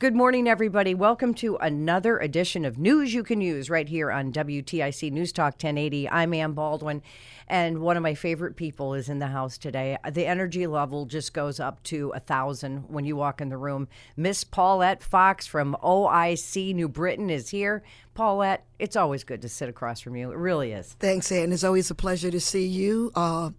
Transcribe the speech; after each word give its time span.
Good 0.00 0.14
morning, 0.14 0.46
everybody. 0.46 0.94
Welcome 0.94 1.34
to 1.34 1.56
another 1.56 2.18
edition 2.18 2.64
of 2.64 2.78
News 2.78 3.12
You 3.12 3.24
Can 3.24 3.40
Use 3.40 3.68
right 3.68 3.88
here 3.88 4.12
on 4.12 4.30
WTIC 4.32 5.10
News 5.10 5.32
Talk 5.32 5.54
1080. 5.54 6.08
I'm 6.08 6.32
Ann 6.34 6.52
Baldwin, 6.52 7.02
and 7.48 7.80
one 7.80 7.96
of 7.96 8.04
my 8.04 8.14
favorite 8.14 8.54
people 8.54 8.94
is 8.94 9.08
in 9.08 9.18
the 9.18 9.26
house 9.26 9.58
today. 9.58 9.98
The 10.08 10.24
energy 10.24 10.68
level 10.68 11.04
just 11.04 11.34
goes 11.34 11.58
up 11.58 11.82
to 11.82 12.12
a 12.14 12.20
thousand 12.20 12.84
when 12.88 13.06
you 13.06 13.16
walk 13.16 13.40
in 13.40 13.48
the 13.48 13.56
room. 13.56 13.88
Miss 14.16 14.44
Paulette 14.44 15.02
Fox 15.02 15.48
from 15.48 15.76
OIC 15.82 16.76
New 16.76 16.88
Britain 16.88 17.28
is 17.28 17.48
here. 17.48 17.82
Paulette, 18.14 18.66
it's 18.78 18.94
always 18.94 19.24
good 19.24 19.42
to 19.42 19.48
sit 19.48 19.68
across 19.68 20.00
from 20.00 20.14
you. 20.14 20.30
It 20.30 20.36
really 20.36 20.70
is. 20.70 20.94
Thanks, 21.00 21.32
Ann. 21.32 21.50
It's 21.50 21.64
always 21.64 21.90
a 21.90 21.96
pleasure 21.96 22.30
to 22.30 22.40
see 22.40 22.68
you. 22.68 23.10
Uh, 23.16 23.50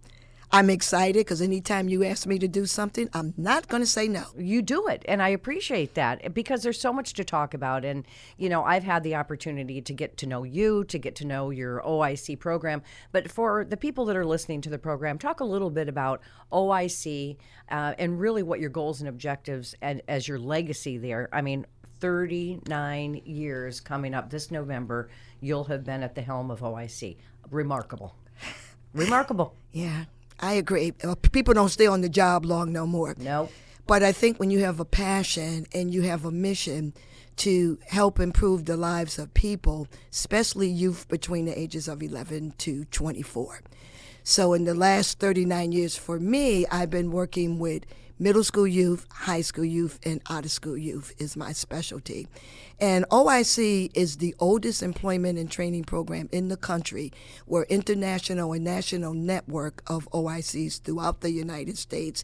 I'm 0.52 0.68
excited 0.68 1.20
because 1.20 1.40
anytime 1.40 1.88
you 1.88 2.02
ask 2.02 2.26
me 2.26 2.36
to 2.40 2.48
do 2.48 2.66
something, 2.66 3.08
I'm 3.12 3.34
not 3.36 3.68
going 3.68 3.84
to 3.84 3.86
say 3.86 4.08
no. 4.08 4.24
You 4.36 4.62
do 4.62 4.88
it, 4.88 5.04
and 5.06 5.22
I 5.22 5.28
appreciate 5.28 5.94
that 5.94 6.34
because 6.34 6.64
there's 6.64 6.80
so 6.80 6.92
much 6.92 7.12
to 7.14 7.24
talk 7.24 7.54
about. 7.54 7.84
And, 7.84 8.04
you 8.36 8.48
know, 8.48 8.64
I've 8.64 8.82
had 8.82 9.04
the 9.04 9.14
opportunity 9.14 9.80
to 9.80 9.92
get 9.92 10.16
to 10.18 10.26
know 10.26 10.42
you, 10.42 10.82
to 10.84 10.98
get 10.98 11.14
to 11.16 11.24
know 11.24 11.50
your 11.50 11.80
OIC 11.82 12.40
program. 12.40 12.82
But 13.12 13.30
for 13.30 13.64
the 13.64 13.76
people 13.76 14.04
that 14.06 14.16
are 14.16 14.26
listening 14.26 14.60
to 14.62 14.70
the 14.70 14.78
program, 14.78 15.18
talk 15.18 15.38
a 15.38 15.44
little 15.44 15.70
bit 15.70 15.88
about 15.88 16.20
OIC 16.50 17.36
uh, 17.70 17.94
and 17.96 18.18
really 18.18 18.42
what 18.42 18.58
your 18.58 18.70
goals 18.70 19.00
and 19.00 19.08
objectives 19.08 19.76
and 19.80 20.02
as 20.08 20.26
your 20.26 20.40
legacy 20.40 20.98
there. 20.98 21.28
I 21.32 21.42
mean, 21.42 21.64
39 22.00 23.22
years 23.24 23.78
coming 23.78 24.14
up 24.14 24.30
this 24.30 24.50
November, 24.50 25.10
you'll 25.40 25.64
have 25.64 25.84
been 25.84 26.02
at 26.02 26.16
the 26.16 26.22
helm 26.22 26.50
of 26.50 26.60
OIC. 26.60 27.18
Remarkable. 27.50 28.16
Remarkable. 28.94 29.54
Yeah, 29.70 30.06
I 30.40 30.54
agree. 30.54 30.92
Uh, 31.04 31.14
People 31.32 31.54
don't 31.54 31.68
stay 31.68 31.86
on 31.86 32.00
the 32.00 32.08
job 32.08 32.44
long 32.44 32.72
no 32.72 32.86
more. 32.86 33.14
Nope. 33.18 33.52
But 33.86 34.02
I 34.02 34.12
think 34.12 34.38
when 34.38 34.50
you 34.50 34.60
have 34.60 34.80
a 34.80 34.84
passion 34.84 35.66
and 35.74 35.92
you 35.92 36.02
have 36.02 36.24
a 36.24 36.30
mission 36.30 36.94
to 37.36 37.78
help 37.88 38.20
improve 38.20 38.64
the 38.66 38.76
lives 38.76 39.18
of 39.18 39.32
people, 39.34 39.88
especially 40.10 40.68
youth 40.68 41.08
between 41.08 41.46
the 41.46 41.58
ages 41.58 41.88
of 41.88 42.02
11 42.02 42.54
to 42.58 42.84
24. 42.86 43.62
So 44.22 44.52
in 44.52 44.64
the 44.64 44.74
last 44.74 45.18
39 45.18 45.72
years 45.72 45.96
for 45.96 46.20
me, 46.20 46.66
I've 46.66 46.90
been 46.90 47.10
working 47.10 47.58
with 47.58 47.84
middle 48.20 48.44
school 48.44 48.66
youth, 48.66 49.06
high 49.10 49.40
school 49.40 49.64
youth, 49.64 49.98
and 50.04 50.20
out 50.28 50.44
of 50.44 50.50
school 50.50 50.76
youth 50.76 51.14
is 51.18 51.38
my 51.38 51.52
specialty. 51.52 52.28
And 52.78 53.08
OIC 53.08 53.90
is 53.94 54.18
the 54.18 54.34
oldest 54.38 54.82
employment 54.82 55.38
and 55.38 55.50
training 55.50 55.84
program 55.84 56.28
in 56.30 56.48
the 56.48 56.56
country. 56.58 57.12
We're 57.46 57.64
international 57.64 58.52
and 58.52 58.62
national 58.62 59.14
network 59.14 59.82
of 59.86 60.06
OICs 60.12 60.82
throughout 60.82 61.22
the 61.22 61.30
United 61.30 61.78
States. 61.78 62.22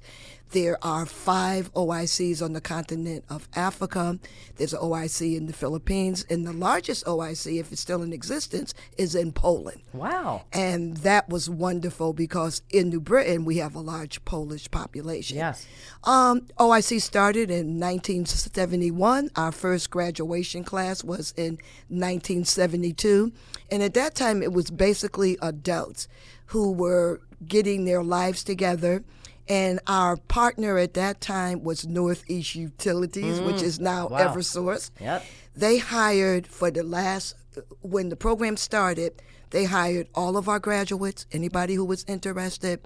There 0.51 0.79
are 0.85 1.07
five 1.07 1.73
OICs 1.75 2.41
on 2.43 2.53
the 2.53 2.61
continent 2.61 3.25
of 3.29 3.49
Africa. 3.55 4.19
There's 4.57 4.73
an 4.73 4.81
OIC 4.81 5.37
in 5.37 5.47
the 5.47 5.53
Philippines. 5.53 6.25
And 6.31 6.47
the 6.47 6.53
largest 6.53 7.05
OIC, 7.05 7.59
if 7.59 7.73
it's 7.73 7.81
still 7.81 8.03
in 8.03 8.13
existence, 8.13 8.73
is 8.97 9.15
in 9.15 9.33
Poland. 9.33 9.83
Wow. 9.93 10.45
And 10.53 10.99
that 10.99 11.29
was 11.29 11.51
wonderful 11.51 12.13
because 12.13 12.63
in 12.71 12.91
New 12.91 13.01
Britain, 13.01 13.45
we 13.45 13.57
have 13.59 13.75
a 13.75 13.81
large 13.81 14.25
Polish 14.25 14.71
population. 14.71 15.37
Yes. 15.37 15.67
Um, 16.05 16.43
OIC 16.59 17.03
started 17.03 17.51
in 17.51 17.81
1971. 17.81 19.31
Our 19.37 19.53
first 19.53 19.91
graduation 19.91 20.65
class 20.65 21.03
was 21.03 21.33
in 21.37 21.59
1972. 21.89 23.33
And 23.71 23.83
at 23.83 23.95
that 23.95 24.15
time, 24.15 24.43
it 24.43 24.53
was 24.53 24.71
basically 24.71 25.37
adults 25.43 26.09
who 26.47 26.73
were 26.73 27.21
getting 27.47 27.85
their 27.85 28.03
lives 28.03 28.45
together. 28.45 29.05
And 29.49 29.81
our 29.87 30.17
partner 30.17 30.77
at 30.79 30.95
that 30.95 31.21
time 31.21 31.63
was 31.63 31.87
Northeast 31.87 32.55
Utilities, 32.55 33.41
which 33.41 33.57
mm. 33.57 33.63
is 33.63 33.79
now 33.79 34.09
Wow. 34.09 34.35
Eversource. 34.35 34.91
Yep. 35.01 35.25
They 35.55 35.79
hired 35.79 36.47
for 36.47 36.71
the 36.71 36.83
last, 36.83 37.37
when 37.81 38.09
the 38.09 38.17
program 38.17 38.57
started, 38.57 39.23
they 39.51 39.65
hired 39.65 40.09
all 40.15 40.37
of 40.37 40.49
our 40.49 40.59
graduates, 40.59 41.27
anybody 41.33 41.75
who 41.75 41.85
was 41.85 42.05
interested, 42.09 42.81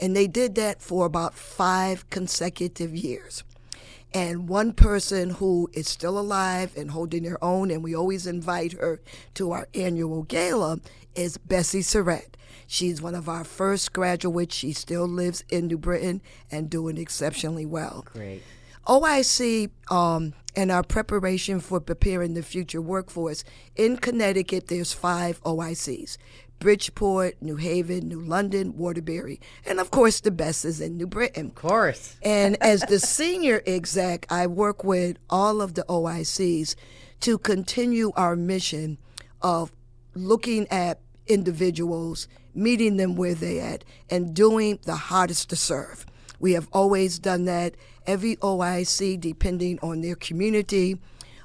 and 0.00 0.14
they 0.14 0.26
did 0.26 0.54
that 0.54 0.80
for 0.80 1.06
about 1.06 1.34
five 1.34 2.08
consecutive 2.10 2.94
years. 2.94 3.42
And 4.12 4.48
one 4.48 4.72
person 4.72 5.30
who 5.30 5.68
is 5.72 5.88
still 5.88 6.18
alive 6.18 6.72
and 6.76 6.92
holding 6.92 7.24
her 7.24 7.42
own, 7.42 7.72
and 7.72 7.82
we 7.82 7.96
always 7.96 8.28
invite 8.28 8.74
her 8.74 9.00
to 9.34 9.50
our 9.50 9.66
annual 9.74 10.22
gala, 10.22 10.78
is 11.16 11.36
Bessie 11.36 11.82
Surratt. 11.82 12.36
She's 12.66 13.02
one 13.02 13.14
of 13.14 13.28
our 13.28 13.44
first 13.44 13.92
graduates. 13.92 14.54
She 14.54 14.72
still 14.72 15.06
lives 15.06 15.44
in 15.48 15.66
New 15.66 15.78
Britain 15.78 16.22
and 16.50 16.70
doing 16.70 16.98
exceptionally 16.98 17.66
well. 17.66 18.04
Great. 18.12 18.42
OIC 18.86 19.70
um, 19.90 20.34
and 20.54 20.70
our 20.70 20.82
preparation 20.82 21.60
for 21.60 21.80
preparing 21.80 22.34
the 22.34 22.42
future 22.42 22.82
workforce 22.82 23.42
in 23.76 23.96
Connecticut, 23.96 24.66
there's 24.66 24.92
five 24.92 25.42
OICs 25.42 26.18
Bridgeport, 26.58 27.42
New 27.42 27.56
Haven, 27.56 28.08
New 28.08 28.20
London, 28.20 28.76
Waterbury, 28.76 29.40
and 29.66 29.80
of 29.80 29.90
course, 29.90 30.20
the 30.20 30.30
best 30.30 30.64
is 30.64 30.80
in 30.80 30.96
New 30.96 31.06
Britain. 31.06 31.48
Of 31.48 31.54
course. 31.54 32.16
And 32.22 32.56
as 32.62 32.80
the 32.82 32.98
senior 32.98 33.62
exec, 33.66 34.26
I 34.30 34.46
work 34.46 34.84
with 34.84 35.18
all 35.28 35.60
of 35.60 35.74
the 35.74 35.84
OICs 35.88 36.74
to 37.20 37.38
continue 37.38 38.12
our 38.16 38.36
mission 38.36 38.98
of 39.42 39.72
looking 40.14 40.66
at 40.68 41.00
individuals, 41.26 42.28
meeting 42.54 42.96
them 42.96 43.16
where 43.16 43.34
they're 43.34 43.64
at, 43.64 43.84
and 44.10 44.34
doing 44.34 44.78
the 44.84 44.96
hardest 44.96 45.50
to 45.50 45.56
serve. 45.56 46.06
We 46.40 46.52
have 46.52 46.68
always 46.72 47.18
done 47.18 47.44
that. 47.46 47.74
Every 48.06 48.36
OIC, 48.36 49.20
depending 49.20 49.78
on 49.82 50.02
their 50.02 50.14
community, 50.14 50.98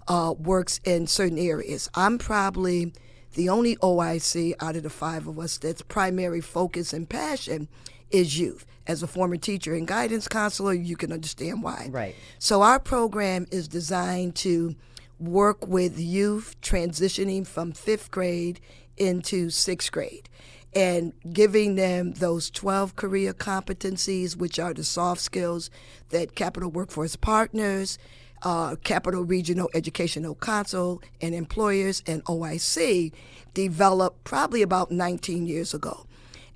uh, 0.07 0.33
works 0.37 0.79
in 0.83 1.07
certain 1.07 1.37
areas. 1.37 1.89
I'm 1.95 2.17
probably 2.17 2.91
the 3.35 3.49
only 3.49 3.77
OIC 3.77 4.55
out 4.59 4.75
of 4.75 4.83
the 4.83 4.89
five 4.89 5.27
of 5.27 5.39
us 5.39 5.57
that's 5.57 5.81
primary 5.81 6.41
focus 6.41 6.91
and 6.91 7.07
passion 7.07 7.69
is 8.09 8.39
youth. 8.39 8.65
As 8.87 9.03
a 9.03 9.07
former 9.07 9.37
teacher 9.37 9.75
and 9.75 9.87
guidance 9.87 10.27
counselor, 10.27 10.73
you 10.73 10.97
can 10.97 11.13
understand 11.13 11.61
why. 11.61 11.89
Right. 11.91 12.15
So 12.39 12.63
our 12.63 12.79
program 12.79 13.45
is 13.51 13.67
designed 13.67 14.35
to 14.37 14.75
work 15.19 15.67
with 15.67 15.99
youth 15.99 16.55
transitioning 16.61 17.45
from 17.45 17.71
fifth 17.71 18.09
grade 18.09 18.59
into 18.97 19.49
sixth 19.51 19.91
grade 19.91 20.27
and 20.73 21.13
giving 21.33 21.75
them 21.75 22.13
those 22.13 22.49
12 22.49 22.95
career 22.95 23.33
competencies, 23.33 24.35
which 24.35 24.59
are 24.59 24.73
the 24.73 24.83
soft 24.83 25.21
skills 25.21 25.69
that 26.09 26.35
Capital 26.35 26.69
Workforce 26.69 27.15
Partners, 27.15 27.97
uh, 28.43 28.75
Capital 28.83 29.23
Regional 29.23 29.69
Educational 29.73 30.35
Council, 30.35 31.01
and 31.21 31.33
employers 31.33 32.03
and 32.05 32.23
OIC 32.25 33.11
developed 33.53 34.23
probably 34.23 34.61
about 34.61 34.91
19 34.91 35.47
years 35.47 35.73
ago. 35.73 36.05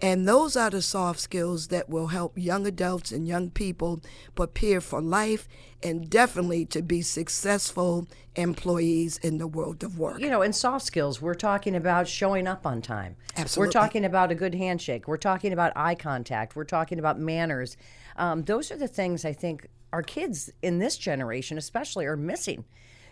And 0.03 0.27
those 0.27 0.57
are 0.57 0.69
the 0.69 0.81
soft 0.81 1.21
skills 1.21 1.69
that 1.69 1.88
will 1.88 2.07
help 2.07 2.38
young 2.38 2.67
adults 2.67 3.13
and 3.13 3.25
young 3.25 3.50
people 3.50 4.01
prepare 4.35 4.81
for 4.81 5.01
life 5.01 5.47
and 5.81 6.09
definitely 6.09 6.65
to 6.65 6.81
be 6.81 7.01
successful 7.01 8.05
employees 8.35 9.17
in 9.19 9.38
the 9.38 9.47
world 9.47 9.81
of 9.81 9.97
work. 9.97 10.19
You 10.19 10.29
know, 10.29 10.41
in 10.41 10.51
soft 10.51 10.85
skills, 10.85 11.21
we're 11.21 11.33
talking 11.33 11.73
about 11.73 12.05
showing 12.09 12.47
up 12.47 12.65
on 12.65 12.81
time. 12.81 13.15
Absolutely. 13.38 13.67
We're 13.69 13.71
talking 13.71 14.03
about 14.03 14.29
a 14.29 14.35
good 14.35 14.55
handshake. 14.55 15.07
We're 15.07 15.15
talking 15.15 15.53
about 15.53 15.71
eye 15.77 15.95
contact. 15.95 16.57
We're 16.57 16.65
talking 16.65 17.00
about 17.00 17.17
manners. 17.17 17.77
Um, 18.17 18.44
those 18.44 18.71
are 18.71 18.77
the 18.77 18.89
things 18.89 19.23
I 19.23 19.31
think 19.31 19.69
our 19.94 20.03
kids 20.03 20.50
in 20.61 20.79
this 20.79 20.97
generation, 20.97 21.57
especially, 21.57 22.05
are 22.07 22.17
missing. 22.17 22.65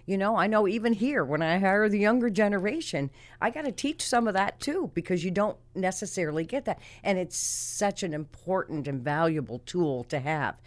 You 0.06 0.18
know, 0.18 0.36
I 0.36 0.48
know 0.48 0.68
even 0.68 0.94
here 0.94 1.24
when 1.24 1.42
I 1.42 1.60
hire 1.60 1.88
the 1.88 2.00
younger 2.00 2.30
generation, 2.30 3.10
I 3.40 3.50
got 3.50 3.66
to 3.66 3.72
teach 3.72 4.02
some 4.02 4.28
of 4.28 4.34
that 4.34 4.60
too 4.60 4.92
because 4.94 5.24
you 5.24 5.32
don't 5.32 5.58
necessarily 5.76 6.44
get 6.44 6.66
that. 6.66 6.80
And 7.04 7.18
it's 7.18 7.38
such 7.38 8.04
an 8.04 8.14
important 8.14 8.88
and 8.88 9.02
valuable 9.02 9.60
tool 9.60 10.04
to 10.06 10.20
have. 10.20 10.60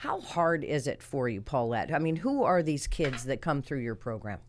How 0.00 0.20
hard 0.20 0.64
is 0.64 0.86
it 0.86 1.02
for 1.02 1.28
you, 1.28 1.40
Paulette? 1.40 1.92
I 1.92 1.98
mean, 1.98 2.16
who 2.16 2.42
are 2.42 2.62
these 2.62 2.86
kids 2.86 3.24
that 3.24 3.40
come 3.40 3.62
through 3.62 3.80
your 3.80 3.94
program? 3.94 4.40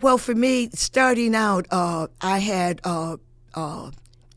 Well, 0.00 0.16
for 0.16 0.34
me, 0.34 0.70
starting 0.72 1.34
out, 1.34 1.66
uh, 1.70 2.06
I 2.22 2.38
had 2.38 2.80
uh, 2.84 3.18
uh, 3.54 3.90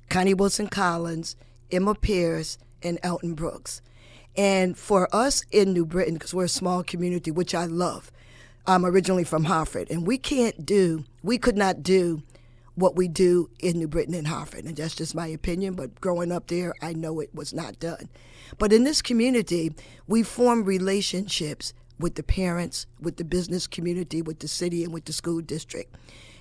Connie 0.10 0.34
Wilson 0.34 0.68
Collins, 0.68 1.38
Emma 1.72 1.96
Pierce, 1.96 2.58
and 2.82 3.00
Elton 3.02 3.34
Brooks. 3.34 3.82
And 4.36 4.78
for 4.78 5.08
us 5.16 5.44
in 5.52 5.74
New 5.74 5.86
Britain, 5.86 6.16
because 6.16 6.34
we're 6.34 6.46
a 6.46 6.50
small 6.50 6.84
community, 6.84 7.32
which 7.32 7.56
I 7.56 7.66
love, 7.66 8.12
I'm 8.66 8.86
originally 8.86 9.24
from 9.26 9.44
Hartford, 9.44 9.92
and 9.92 10.08
we 10.08 10.18
can't 10.18 10.66
do, 10.66 11.04
we 11.22 11.38
could 11.38 11.58
not 11.58 11.84
do 11.84 12.24
what 12.76 12.96
we 12.96 13.08
do 13.08 13.50
in 13.60 13.78
New 13.78 13.88
Britain 13.88 14.14
and 14.14 14.28
Hartford. 14.28 14.66
And 14.66 14.76
that's 14.76 14.96
just 14.96 15.14
my 15.14 15.28
opinion, 15.28 15.74
but 15.76 16.00
growing 16.02 16.32
up 16.32 16.48
there, 16.48 16.74
I 16.82 16.94
know 16.94 17.20
it 17.20 17.34
was 17.36 17.54
not 17.54 17.80
done. 17.80 18.10
But 18.58 18.74
in 18.74 18.84
this 18.84 19.02
community, 19.02 19.74
we 20.08 20.24
form 20.24 20.64
relationships 20.64 21.74
with 22.00 22.16
the 22.16 22.24
parents, 22.24 22.88
with 23.00 23.18
the 23.18 23.24
business 23.24 23.68
community, 23.68 24.22
with 24.22 24.40
the 24.40 24.48
city, 24.48 24.84
and 24.84 24.94
with 24.94 25.06
the 25.06 25.14
school 25.14 25.42
district. 25.42 25.96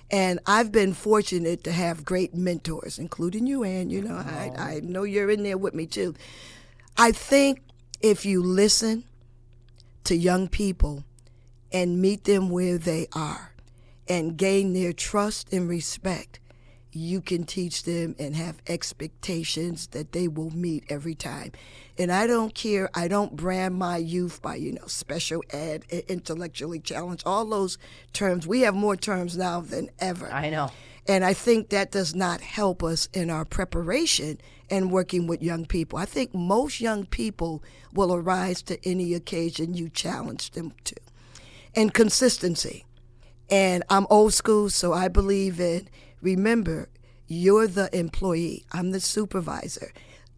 And 0.09 0.39
I've 0.45 0.71
been 0.71 0.93
fortunate 0.93 1.63
to 1.63 1.71
have 1.71 2.05
great 2.05 2.33
mentors, 2.33 2.99
including 2.99 3.47
you, 3.47 3.63
Ann. 3.63 3.89
You 3.89 4.01
know, 4.01 4.15
I, 4.15 4.51
I 4.57 4.79
know 4.83 5.03
you're 5.03 5.29
in 5.29 5.43
there 5.43 5.57
with 5.57 5.73
me 5.73 5.85
too. 5.85 6.15
I 6.97 7.11
think 7.11 7.61
if 8.01 8.25
you 8.25 8.41
listen 8.43 9.05
to 10.03 10.15
young 10.15 10.47
people 10.47 11.03
and 11.73 11.99
meet 11.99 12.23
them 12.23 12.49
where 12.49 12.77
they 12.77 13.07
are 13.13 13.53
and 14.07 14.37
gain 14.37 14.73
their 14.73 14.93
trust 14.93 15.51
and 15.51 15.67
respect, 15.67 16.39
you 16.91 17.19
can 17.21 17.43
teach 17.43 17.83
them 17.83 18.15
and 18.19 18.35
have 18.35 18.61
expectations 18.67 19.87
that 19.87 20.11
they 20.11 20.27
will 20.27 20.51
meet 20.51 20.83
every 20.89 21.15
time. 21.15 21.51
And 21.97 22.11
I 22.11 22.27
don't 22.27 22.53
care, 22.53 22.89
I 22.93 23.07
don't 23.07 23.35
brand 23.35 23.75
my 23.75 23.97
youth 23.97 24.41
by, 24.41 24.55
you 24.55 24.73
know, 24.73 24.85
special 24.85 25.43
ed, 25.49 25.85
intellectually 26.07 26.79
challenged, 26.79 27.23
all 27.25 27.45
those 27.45 27.79
terms. 28.13 28.45
We 28.45 28.61
have 28.61 28.75
more 28.75 28.95
terms 28.95 29.35
now 29.35 29.61
than 29.61 29.89
ever. 29.99 30.31
I 30.31 30.51
know. 30.51 30.69
And 31.07 31.25
I 31.25 31.33
think 31.33 31.69
that 31.69 31.91
does 31.91 32.15
not 32.15 32.41
help 32.41 32.83
us 32.83 33.09
in 33.13 33.29
our 33.29 33.43
preparation 33.43 34.39
and 34.69 34.91
working 34.91 35.27
with 35.27 35.41
young 35.41 35.65
people. 35.65 35.99
I 35.99 36.05
think 36.05 36.33
most 36.33 36.79
young 36.79 37.05
people 37.05 37.63
will 37.93 38.13
arise 38.13 38.61
to 38.63 38.79
any 38.87 39.13
occasion 39.13 39.73
you 39.73 39.89
challenge 39.89 40.51
them 40.51 40.73
to. 40.85 40.95
And 41.75 41.93
consistency. 41.93 42.85
And 43.49 43.83
I'm 43.89 44.07
old 44.09 44.33
school, 44.33 44.69
so 44.69 44.93
I 44.93 45.07
believe 45.07 45.59
in 45.59 45.89
remember, 46.21 46.89
you're 47.27 47.67
the 47.67 47.95
employee, 47.97 48.65
I'm 48.71 48.91
the 48.91 48.99
supervisor. 48.99 49.91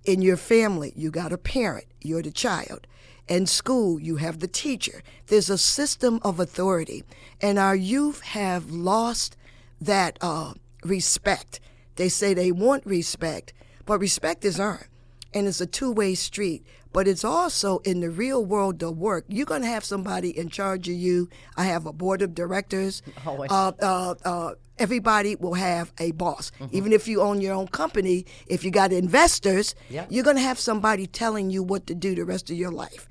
In 0.03 0.21
your 0.21 0.37
family, 0.37 0.93
you 0.95 1.11
got 1.11 1.33
a 1.33 1.37
parent, 1.37 1.85
you're 2.01 2.21
the 2.21 2.31
child. 2.31 2.87
In 3.27 3.47
school, 3.47 3.99
you 3.99 4.17
have 4.17 4.39
the 4.39 4.47
teacher. 4.47 5.01
There's 5.27 5.49
a 5.49 5.57
system 5.57 6.19
of 6.23 6.39
authority. 6.39 7.03
And 7.41 7.57
our 7.57 7.75
youth 7.75 8.21
have 8.21 8.69
lost 8.71 9.35
that 9.81 10.17
uh, 10.21 10.53
respect. 10.83 11.59
They 11.95 12.09
say 12.09 12.33
they 12.33 12.51
want 12.51 12.85
respect, 12.85 13.53
but 13.85 13.99
respect 13.99 14.45
is 14.45 14.59
earned. 14.59 14.87
And 15.35 15.47
it's 15.47 15.61
a 15.61 15.65
two 15.67 15.91
way 15.91 16.15
street. 16.15 16.65
But 16.93 17.07
it's 17.09 17.25
also 17.25 17.79
in 17.79 17.99
the 17.99 18.09
real 18.09 18.45
world 18.45 18.81
of 18.81 18.97
work. 18.97 19.25
You're 19.27 19.45
going 19.45 19.63
to 19.63 19.67
have 19.67 19.83
somebody 19.83 20.29
in 20.35 20.49
charge 20.49 20.87
of 20.87 20.95
you. 20.95 21.29
I 21.57 21.65
have 21.65 21.85
a 21.85 21.91
board 21.93 22.21
of 22.21 22.33
directors. 22.33 23.01
Always. 23.25 23.51
Uh, 23.51 23.73
uh, 23.81 24.15
uh, 24.23 24.53
everybody 24.79 25.35
will 25.35 25.55
have 25.55 25.91
a 25.99 26.11
boss. 26.11 26.53
Even 26.71 26.93
if 26.93 27.05
you 27.05 27.21
own 27.21 27.41
your 27.41 27.53
own 27.53 27.67
company, 27.67 28.25
if 28.47 28.63
you 28.63 28.71
got 28.71 28.93
investors, 28.93 29.75
Yeah. 29.89 30.05
you're 30.09 30.23
going 30.23 30.37
to 30.37 30.41
have 30.41 30.57
somebody 30.57 31.05
telling 31.05 31.49
you 31.49 31.61
what 31.63 31.85
to 31.87 31.95
do 31.95 32.15
the 32.15 32.23
rest 32.25 32.49
of 32.49 32.55
your 32.57 32.71
life 32.71 33.07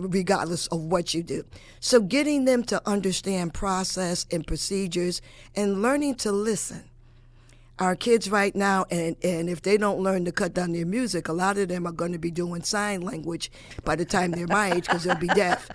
regardless 0.00 0.66
of 0.68 0.80
what 0.80 1.14
you 1.14 1.22
do. 1.22 1.44
So 1.80 2.00
getting 2.00 2.44
them 2.44 2.64
to 2.64 2.82
understand 2.88 3.54
process 3.54 4.26
and 4.32 4.46
procedures 4.46 5.22
and 5.54 5.80
learning 5.80 6.16
to 6.16 6.32
listen. 6.32 6.84
Our 7.78 7.94
kids 7.94 8.30
right 8.30 8.56
now, 8.56 8.86
and, 8.90 9.16
and 9.22 9.50
if 9.50 9.60
they 9.60 9.76
don't 9.76 10.00
learn 10.00 10.24
to 10.24 10.32
cut 10.32 10.54
down 10.54 10.72
their 10.72 10.86
music, 10.86 11.28
a 11.28 11.32
lot 11.34 11.58
of 11.58 11.68
them 11.68 11.86
are 11.86 11.92
going 11.92 12.12
to 12.12 12.18
be 12.18 12.30
doing 12.30 12.62
sign 12.62 13.02
language 13.02 13.50
by 13.84 13.96
the 13.96 14.06
time 14.06 14.30
they're 14.30 14.46
my 14.46 14.72
age 14.72 14.86
because 14.86 15.04
they'll 15.04 15.14
be 15.14 15.28
deaf. 15.28 15.68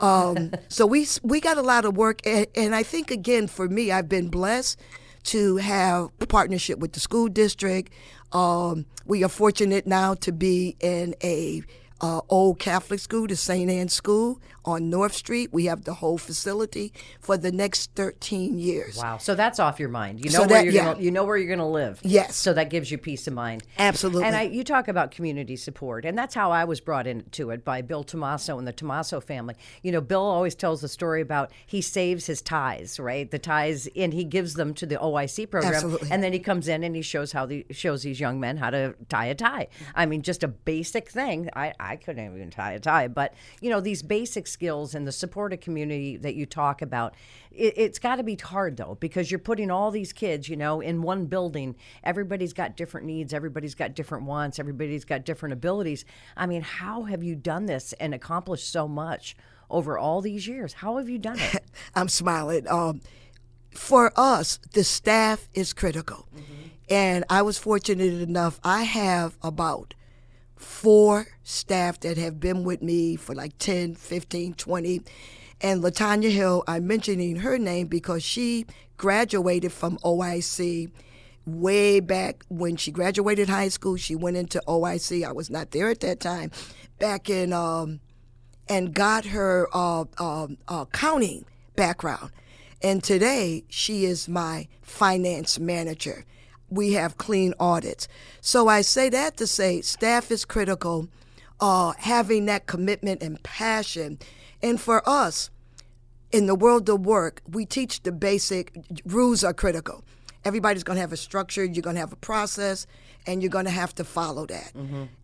Um, 0.00 0.50
so 0.68 0.84
we 0.84 1.06
we 1.22 1.40
got 1.40 1.56
a 1.56 1.62
lot 1.62 1.84
of 1.84 1.96
work, 1.96 2.26
and, 2.26 2.48
and 2.56 2.74
I 2.74 2.82
think 2.82 3.12
again 3.12 3.46
for 3.46 3.68
me, 3.68 3.92
I've 3.92 4.08
been 4.08 4.28
blessed 4.30 4.80
to 5.24 5.56
have 5.58 6.10
a 6.20 6.26
partnership 6.26 6.80
with 6.80 6.92
the 6.92 7.00
school 7.00 7.28
district. 7.28 7.92
Um, 8.32 8.86
we 9.06 9.22
are 9.22 9.28
fortunate 9.28 9.86
now 9.86 10.14
to 10.14 10.32
be 10.32 10.74
in 10.80 11.14
a 11.22 11.62
uh, 12.00 12.20
old 12.28 12.58
Catholic 12.58 13.00
school, 13.00 13.26
the 13.26 13.36
St. 13.36 13.70
Anne 13.70 13.88
School 13.88 14.40
on 14.64 14.90
North 14.90 15.14
Street. 15.14 15.50
We 15.52 15.66
have 15.66 15.84
the 15.84 15.94
whole 15.94 16.18
facility 16.18 16.92
for 17.20 17.36
the 17.36 17.52
next 17.52 17.90
13 17.94 18.58
years. 18.58 18.96
Wow. 18.96 19.18
So 19.18 19.34
that's 19.34 19.58
off 19.60 19.78
your 19.78 19.88
mind. 19.88 20.24
You 20.24 20.30
know 20.30 20.38
So 20.40 20.40
where 20.40 20.48
that- 20.48 20.64
you're 20.64 20.72
yeah. 20.74 20.92
gonna 20.94 21.00
you 21.02 21.10
know 21.10 21.24
where 21.24 21.36
you're 21.36 21.54
gonna 21.54 21.70
live. 21.70 22.00
Yes. 22.02 22.36
So 22.36 22.52
that 22.54 22.68
gives 22.70 22.90
you 22.90 22.98
peace 22.98 23.26
of 23.26 23.34
mind. 23.34 23.62
Absolutely. 23.78 24.24
And 24.24 24.34
I, 24.36 24.42
you 24.42 24.64
talk 24.64 24.88
about 24.88 25.12
community 25.12 25.56
support, 25.56 26.04
and 26.04 26.16
that's 26.18 26.34
how 26.34 26.50
I 26.50 26.64
was 26.64 26.80
brought 26.80 27.06
into 27.06 27.50
it 27.50 27.64
by 27.64 27.80
Bill 27.82 28.02
Tomaso 28.04 28.58
and 28.58 28.66
the 28.66 28.72
Tomaso 28.72 29.20
family. 29.20 29.54
You 29.82 29.92
know, 29.92 30.00
Bill 30.00 30.22
always 30.22 30.54
tells 30.54 30.80
the 30.80 30.88
story 30.88 31.20
about 31.20 31.52
he 31.66 31.80
saves 31.80 32.26
his 32.26 32.42
ties, 32.42 32.98
right? 32.98 33.30
The 33.30 33.38
ties, 33.38 33.88
and 33.96 34.12
he 34.12 34.24
gives 34.24 34.54
them 34.54 34.74
to 34.74 34.86
the 34.86 34.96
OIC 34.96 35.50
program, 35.50 35.74
Absolutely. 35.74 36.10
and 36.10 36.22
then 36.22 36.32
he 36.32 36.38
comes 36.38 36.68
in 36.68 36.82
and 36.84 36.96
he 36.96 37.02
shows 37.02 37.32
how 37.32 37.46
the 37.46 37.64
shows 37.70 38.02
these 38.02 38.18
young 38.20 38.40
men 38.40 38.56
how 38.56 38.70
to 38.70 38.94
tie 39.08 39.26
a 39.26 39.34
tie. 39.34 39.68
I 39.94 40.06
mean, 40.06 40.22
just 40.22 40.42
a 40.42 40.48
basic 40.48 41.08
thing. 41.10 41.48
I 41.54 41.72
I 41.84 41.96
couldn't 41.96 42.34
even 42.34 42.50
tie 42.50 42.72
a 42.72 42.80
tie, 42.80 43.08
but 43.08 43.34
you 43.60 43.70
know 43.70 43.80
these 43.80 44.02
basic 44.02 44.46
skills 44.46 44.94
and 44.94 45.06
the 45.06 45.12
supportive 45.12 45.60
community 45.60 46.16
that 46.16 46.34
you 46.34 46.46
talk 46.46 46.82
about. 46.82 47.14
It, 47.50 47.74
it's 47.76 47.98
got 47.98 48.16
to 48.16 48.22
be 48.22 48.36
hard 48.36 48.76
though 48.76 48.96
because 49.00 49.30
you're 49.30 49.38
putting 49.38 49.70
all 49.70 49.90
these 49.90 50.12
kids, 50.12 50.48
you 50.48 50.56
know, 50.56 50.80
in 50.80 51.02
one 51.02 51.26
building. 51.26 51.76
Everybody's 52.02 52.52
got 52.52 52.76
different 52.76 53.06
needs. 53.06 53.32
Everybody's 53.32 53.74
got 53.74 53.94
different 53.94 54.24
wants. 54.24 54.58
Everybody's 54.58 55.04
got 55.04 55.24
different 55.24 55.52
abilities. 55.52 56.04
I 56.36 56.46
mean, 56.46 56.62
how 56.62 57.04
have 57.04 57.22
you 57.22 57.34
done 57.34 57.66
this 57.66 57.92
and 57.94 58.14
accomplished 58.14 58.70
so 58.70 58.88
much 58.88 59.36
over 59.70 59.98
all 59.98 60.20
these 60.20 60.46
years? 60.46 60.74
How 60.74 60.96
have 60.98 61.08
you 61.08 61.18
done 61.18 61.38
it? 61.38 61.64
I'm 61.94 62.08
smiling. 62.08 62.68
Um, 62.68 63.00
for 63.70 64.12
us, 64.16 64.58
the 64.72 64.84
staff 64.84 65.48
is 65.52 65.72
critical. 65.72 66.28
And 66.88 67.24
I 67.30 67.42
was 67.42 67.58
fortunate 67.58 68.20
enough, 68.20 68.60
I 68.62 68.82
have 68.82 69.36
about 69.42 69.94
four 70.56 71.26
staff 71.42 72.00
that 72.00 72.16
have 72.16 72.40
been 72.40 72.64
with 72.64 72.82
me 72.82 73.16
for 73.16 73.34
like 73.34 73.56
10, 73.58 73.94
15, 73.94 74.54
20. 74.54 75.00
And 75.60 75.82
Latanya 75.82 76.30
Hill, 76.30 76.64
I'm 76.66 76.86
mentioning 76.86 77.36
her 77.36 77.58
name 77.58 77.86
because 77.86 78.22
she 78.22 78.66
graduated 78.96 79.72
from 79.72 79.98
OIC 79.98 80.90
way 81.46 82.00
back 82.00 82.44
when 82.48 82.76
she 82.76 82.90
graduated 82.90 83.48
high 83.48 83.68
school. 83.68 83.96
She 83.96 84.14
went 84.14 84.36
into 84.36 84.62
OIC. 84.66 85.26
I 85.26 85.32
was 85.32 85.50
not 85.50 85.70
there 85.70 85.88
at 85.90 86.00
that 86.00 86.20
time. 86.20 86.50
Back 86.98 87.28
in 87.28 87.52
um, 87.52 88.00
and 88.68 88.94
got 88.94 89.26
her 89.26 89.68
uh, 89.72 90.04
um, 90.18 90.58
accounting 90.68 91.44
background. 91.76 92.30
And 92.82 93.02
today, 93.02 93.64
she 93.68 94.04
is 94.04 94.28
my 94.28 94.68
finance 94.82 95.58
manager. 95.58 96.24
We 96.70 96.92
have 96.94 97.18
clean 97.18 97.54
audits. 97.60 98.08
So 98.40 98.68
I 98.68 98.80
say 98.80 99.08
that 99.10 99.36
to 99.36 99.46
say 99.46 99.80
staff 99.80 100.30
is 100.30 100.44
critical, 100.44 101.08
uh, 101.60 101.92
having 101.98 102.46
that 102.46 102.66
commitment 102.66 103.22
and 103.22 103.42
passion. 103.42 104.18
And 104.62 104.80
for 104.80 105.06
us, 105.08 105.50
in 106.32 106.46
the 106.46 106.54
world 106.54 106.88
of 106.88 107.06
work, 107.06 107.42
we 107.48 107.64
teach 107.64 108.02
the 108.02 108.10
basic 108.12 108.72
rules 109.04 109.44
are 109.44 109.54
critical. 109.54 110.04
Everybody's 110.44 110.82
going 110.82 110.96
to 110.96 111.00
have 111.00 111.12
a 111.12 111.16
structure, 111.16 111.64
you're 111.64 111.80
going 111.82 111.94
to 111.96 112.00
have 112.00 112.12
a 112.12 112.16
process, 112.16 112.86
and 113.26 113.40
you're 113.42 113.50
going 113.50 113.64
to 113.64 113.70
have 113.70 113.94
to 113.94 114.04
follow 114.04 114.44
that. 114.46 114.72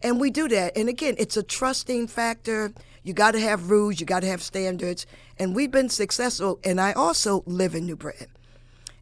And 0.02 0.20
we 0.20 0.30
do 0.30 0.48
that. 0.48 0.76
And 0.76 0.88
again, 0.88 1.16
it's 1.18 1.36
a 1.36 1.42
trusting 1.42 2.06
factor. 2.06 2.72
You 3.02 3.12
got 3.12 3.32
to 3.32 3.40
have 3.40 3.70
rules, 3.70 3.98
you 4.00 4.06
got 4.06 4.20
to 4.20 4.26
have 4.28 4.42
standards. 4.42 5.04
And 5.38 5.54
we've 5.54 5.70
been 5.70 5.88
successful. 5.88 6.58
And 6.64 6.80
I 6.80 6.92
also 6.92 7.42
live 7.46 7.74
in 7.74 7.84
New 7.86 7.96
Britain. 7.96 8.28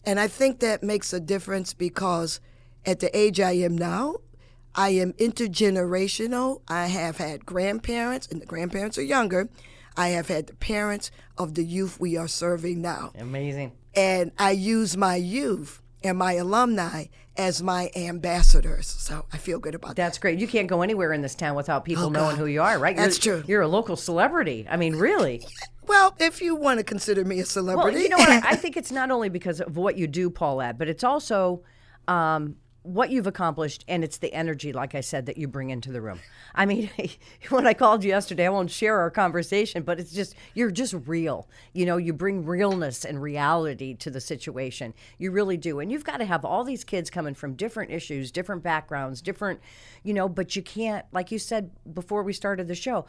And 0.09 0.19
I 0.19 0.27
think 0.27 0.61
that 0.61 0.83
makes 0.83 1.13
a 1.13 1.21
difference 1.21 1.75
because 1.75 2.41
at 2.87 3.01
the 3.01 3.15
age 3.15 3.41
I 3.41 3.53
am 3.53 3.77
now, 3.77 4.17
I 4.75 4.89
am 4.89 5.13
intergenerational. 5.13 6.63
I 6.67 6.87
have 6.87 7.19
had 7.19 7.45
grandparents, 7.45 8.27
and 8.27 8.41
the 8.41 8.47
grandparents 8.47 8.97
are 8.97 9.03
younger. 9.03 9.51
I 9.99 10.09
have 10.09 10.29
had 10.29 10.47
the 10.47 10.55
parents 10.55 11.11
of 11.37 11.57
the 11.57 11.63
youth 11.63 12.01
we 12.01 12.17
are 12.17 12.27
serving 12.27 12.81
now. 12.81 13.13
Amazing. 13.19 13.73
And 13.95 14.33
I 14.39 14.53
use 14.53 14.97
my 14.97 15.17
youth 15.17 15.83
and 16.03 16.17
my 16.17 16.33
alumni 16.35 17.07
as 17.37 17.63
my 17.63 17.91
ambassadors. 17.95 18.87
So 18.87 19.27
I 19.31 19.37
feel 19.37 19.59
good 19.59 19.75
about 19.75 19.89
that. 19.89 19.97
That's 19.97 20.17
great. 20.17 20.39
You 20.39 20.49
can't 20.49 20.69
go 20.69 20.81
anywhere 20.81 21.13
in 21.13 21.21
this 21.21 21.35
town 21.35 21.55
without 21.55 21.85
people 21.85 22.05
Oh, 22.05 22.09
knowing 22.09 22.37
who 22.37 22.47
you 22.47 22.63
are, 22.63 22.79
right? 22.79 22.97
That's 22.97 23.23
you're, 23.27 23.41
true. 23.41 23.45
You're 23.47 23.63
a 23.63 23.69
local 23.69 23.97
celebrity. 23.97 24.67
I 24.71 24.79
mean, 24.79 24.97
really. 24.97 25.47
Well, 25.89 26.15
if 26.21 26.43
you 26.43 26.55
want 26.55 26.79
to 26.79 26.85
consider 26.85 27.25
me 27.25 27.37
a 27.37 27.39
Well, 27.39 27.47
celebrity, 27.47 28.01
you 28.01 28.09
know 28.11 28.19
what? 28.19 28.29
I 28.29 28.51
I 28.51 28.57
think 28.57 28.77
it's 28.77 28.93
not 28.93 29.11
only 29.11 29.29
because 29.29 29.61
of 29.61 29.77
what 29.77 29.97
you 29.97 30.07
do, 30.07 30.31
Paulette, 30.31 30.79
but 30.79 30.89
it's 30.89 31.03
also 31.03 31.63
um, 32.07 32.57
what 32.83 33.11
you've 33.11 33.27
accomplished, 33.27 33.85
and 33.89 34.05
it's 34.05 34.19
the 34.19 34.33
energy, 34.33 34.73
like 34.73 34.95
I 34.95 35.01
said, 35.01 35.27
that 35.27 35.37
you 35.37 35.49
bring 35.49 35.71
into 35.71 35.93
the 35.93 36.01
room. 36.01 36.21
I 36.55 36.65
mean, 36.67 36.91
when 37.51 37.67
I 37.67 37.75
called 37.75 38.05
you 38.05 38.11
yesterday, 38.11 38.47
I 38.47 38.51
won't 38.51 38.71
share 38.71 38.99
our 38.99 39.11
conversation, 39.11 39.83
but 39.83 39.99
it's 39.99 40.13
just 40.13 40.35
you're 40.55 40.71
just 40.71 40.95
real. 41.07 41.49
You 41.73 41.87
know, 41.87 41.97
you 41.97 42.13
bring 42.13 42.45
realness 42.45 43.05
and 43.05 43.21
reality 43.21 43.95
to 43.95 44.11
the 44.11 44.21
situation. 44.21 44.95
You 45.19 45.31
really 45.31 45.57
do, 45.57 45.81
and 45.81 45.91
you've 45.91 46.05
got 46.05 46.19
to 46.19 46.25
have 46.27 46.45
all 46.45 46.65
these 46.65 46.85
kids 46.85 47.11
coming 47.11 47.35
from 47.35 47.55
different 47.55 47.91
issues, 47.91 48.31
different 48.31 48.63
backgrounds, 48.63 49.23
different, 49.23 49.61
you 50.03 50.15
know. 50.15 50.29
But 50.29 50.55
you 50.55 50.63
can't, 50.63 51.07
like 51.13 51.31
you 51.31 51.39
said 51.39 51.71
before 51.95 52.23
we 52.23 52.33
started 52.33 52.69
the 52.69 52.75
show 52.75 53.07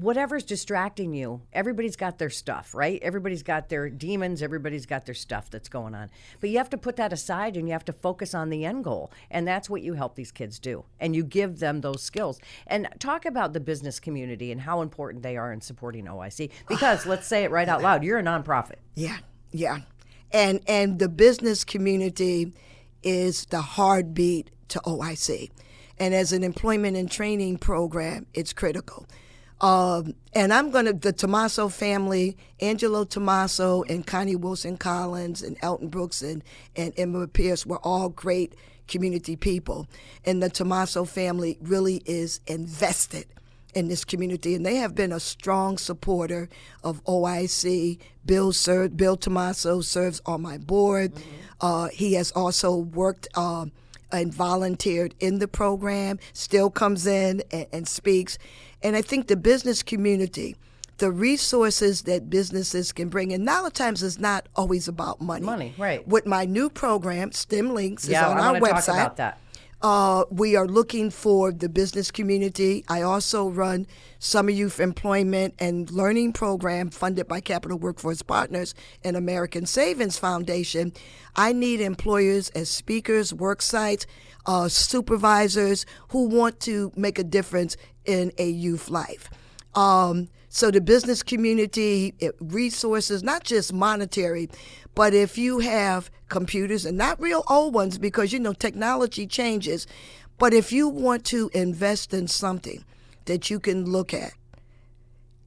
whatever's 0.00 0.44
distracting 0.44 1.14
you, 1.14 1.40
everybody's 1.52 1.96
got 1.96 2.18
their 2.18 2.30
stuff, 2.30 2.74
right? 2.74 2.98
Everybody's 3.02 3.42
got 3.42 3.68
their 3.68 3.88
demons, 3.88 4.42
everybody's 4.42 4.86
got 4.86 5.06
their 5.06 5.14
stuff 5.14 5.50
that's 5.50 5.68
going 5.68 5.94
on. 5.94 6.10
But 6.40 6.50
you 6.50 6.58
have 6.58 6.70
to 6.70 6.78
put 6.78 6.96
that 6.96 7.12
aside 7.12 7.56
and 7.56 7.66
you 7.66 7.72
have 7.72 7.84
to 7.86 7.92
focus 7.92 8.34
on 8.34 8.50
the 8.50 8.64
end 8.64 8.84
goal. 8.84 9.10
And 9.30 9.48
that's 9.48 9.70
what 9.70 9.82
you 9.82 9.94
help 9.94 10.14
these 10.14 10.32
kids 10.32 10.58
do. 10.58 10.84
And 11.00 11.16
you 11.16 11.24
give 11.24 11.58
them 11.58 11.80
those 11.80 12.02
skills. 12.02 12.38
And 12.66 12.88
talk 12.98 13.24
about 13.24 13.52
the 13.52 13.60
business 13.60 13.98
community 13.98 14.52
and 14.52 14.60
how 14.60 14.82
important 14.82 15.22
they 15.22 15.36
are 15.36 15.52
in 15.52 15.60
supporting 15.60 16.04
OIC. 16.04 16.50
Because 16.68 17.06
let's 17.06 17.26
say 17.26 17.44
it 17.44 17.50
right 17.50 17.68
out 17.68 17.82
loud, 17.82 18.04
you're 18.04 18.18
a 18.18 18.22
nonprofit. 18.22 18.76
Yeah, 18.94 19.18
yeah. 19.50 19.80
And 20.32 20.60
and 20.66 20.98
the 20.98 21.08
business 21.08 21.64
community 21.64 22.52
is 23.02 23.46
the 23.46 23.60
heartbeat 23.62 24.50
to 24.68 24.80
OIC. 24.80 25.50
And 25.98 26.12
as 26.12 26.32
an 26.32 26.44
employment 26.44 26.96
and 26.96 27.10
training 27.10 27.58
program, 27.58 28.26
it's 28.34 28.52
critical. 28.52 29.06
Um, 29.60 30.14
and 30.34 30.52
I'm 30.52 30.70
going 30.70 30.84
to, 30.84 30.92
the 30.92 31.12
Tomaso 31.12 31.68
family, 31.68 32.36
Angelo 32.60 33.04
Tomaso 33.04 33.82
and 33.84 34.06
Connie 34.06 34.36
Wilson 34.36 34.76
Collins 34.76 35.42
and 35.42 35.56
Elton 35.62 35.88
Brooks 35.88 36.22
and, 36.22 36.44
and 36.76 36.92
Emma 36.96 37.26
Pierce 37.26 37.64
were 37.64 37.78
all 37.78 38.10
great 38.10 38.54
community 38.86 39.34
people. 39.34 39.86
And 40.24 40.42
the 40.42 40.50
Tomaso 40.50 41.04
family 41.04 41.58
really 41.60 42.02
is 42.04 42.40
invested 42.46 43.26
in 43.74 43.88
this 43.88 44.06
community, 44.06 44.54
and 44.54 44.64
they 44.64 44.76
have 44.76 44.94
been 44.94 45.12
a 45.12 45.20
strong 45.20 45.76
supporter 45.76 46.48
of 46.82 47.04
OIC. 47.04 47.98
Bill 48.24 48.50
ser- 48.52 48.88
Bill 48.88 49.18
Tomaso 49.18 49.82
serves 49.82 50.22
on 50.24 50.40
my 50.40 50.56
board. 50.56 51.12
Uh, 51.60 51.88
he 51.88 52.14
has 52.14 52.32
also 52.32 52.74
worked 52.74 53.28
uh, 53.34 53.66
and 54.10 54.32
volunteered 54.32 55.14
in 55.20 55.40
the 55.40 55.48
program. 55.48 56.18
Still 56.32 56.70
comes 56.70 57.06
in 57.06 57.42
and, 57.52 57.66
and 57.70 57.88
speaks, 57.88 58.38
and 58.82 58.96
I 58.96 59.02
think 59.02 59.26
the 59.28 59.36
business 59.36 59.82
community. 59.82 60.56
The 60.98 61.12
resources 61.12 62.02
that 62.02 62.30
businesses 62.30 62.90
can 62.90 63.10
bring, 63.10 63.30
and 63.34 63.44
now 63.44 63.66
at 63.66 63.74
times 63.74 64.02
it's 64.02 64.18
not 64.18 64.48
always 64.56 64.88
about 64.88 65.20
money. 65.20 65.44
Money, 65.44 65.74
right. 65.76 66.08
With 66.08 66.24
my 66.24 66.46
new 66.46 66.70
program, 66.70 67.32
STEMLinx, 67.32 68.08
Yeah, 68.08 68.24
is 68.24 68.30
on 68.30 68.38
I 68.38 68.46
our 68.46 68.52
wanna 68.54 68.60
talk 68.70 68.76
website. 68.76 69.02
about 69.02 69.16
that. 69.18 69.38
Uh, 69.82 70.24
we 70.30 70.56
are 70.56 70.66
looking 70.66 71.10
for 71.10 71.52
the 71.52 71.68
business 71.68 72.10
community. 72.10 72.82
I 72.88 73.02
also 73.02 73.46
run 73.50 73.86
Summer 74.18 74.48
Youth 74.50 74.80
Employment 74.80 75.52
and 75.58 75.90
Learning 75.90 76.32
Program 76.32 76.88
funded 76.88 77.28
by 77.28 77.40
Capital 77.42 77.78
Workforce 77.78 78.22
Partners 78.22 78.74
and 79.04 79.18
American 79.18 79.66
Savings 79.66 80.16
Foundation. 80.18 80.94
I 81.36 81.52
need 81.52 81.82
employers 81.82 82.48
as 82.50 82.70
speakers, 82.70 83.34
work 83.34 83.60
sites, 83.60 84.06
uh, 84.46 84.68
supervisors 84.68 85.84
who 86.08 86.26
want 86.26 86.58
to 86.60 86.90
make 86.96 87.18
a 87.18 87.24
difference 87.24 87.76
in 88.06 88.32
a 88.38 88.48
youth 88.48 88.88
life. 88.88 89.28
Um, 89.74 90.28
so 90.48 90.70
the 90.70 90.80
business 90.80 91.22
community 91.22 92.14
it, 92.18 92.34
resources, 92.40 93.22
not 93.22 93.44
just 93.44 93.72
monetary, 93.72 94.48
but 94.94 95.12
if 95.12 95.36
you 95.36 95.58
have 95.58 96.10
computers 96.28 96.86
and 96.86 96.96
not 96.96 97.20
real 97.20 97.44
old 97.48 97.74
ones, 97.74 97.98
because 97.98 98.32
you 98.32 98.40
know 98.40 98.54
technology 98.54 99.26
changes, 99.26 99.86
but 100.38 100.54
if 100.54 100.72
you 100.72 100.88
want 100.88 101.24
to 101.26 101.50
invest 101.52 102.14
in 102.14 102.26
something 102.26 102.84
that 103.26 103.50
you 103.50 103.60
can 103.60 103.84
look 103.84 104.14
at, 104.14 104.32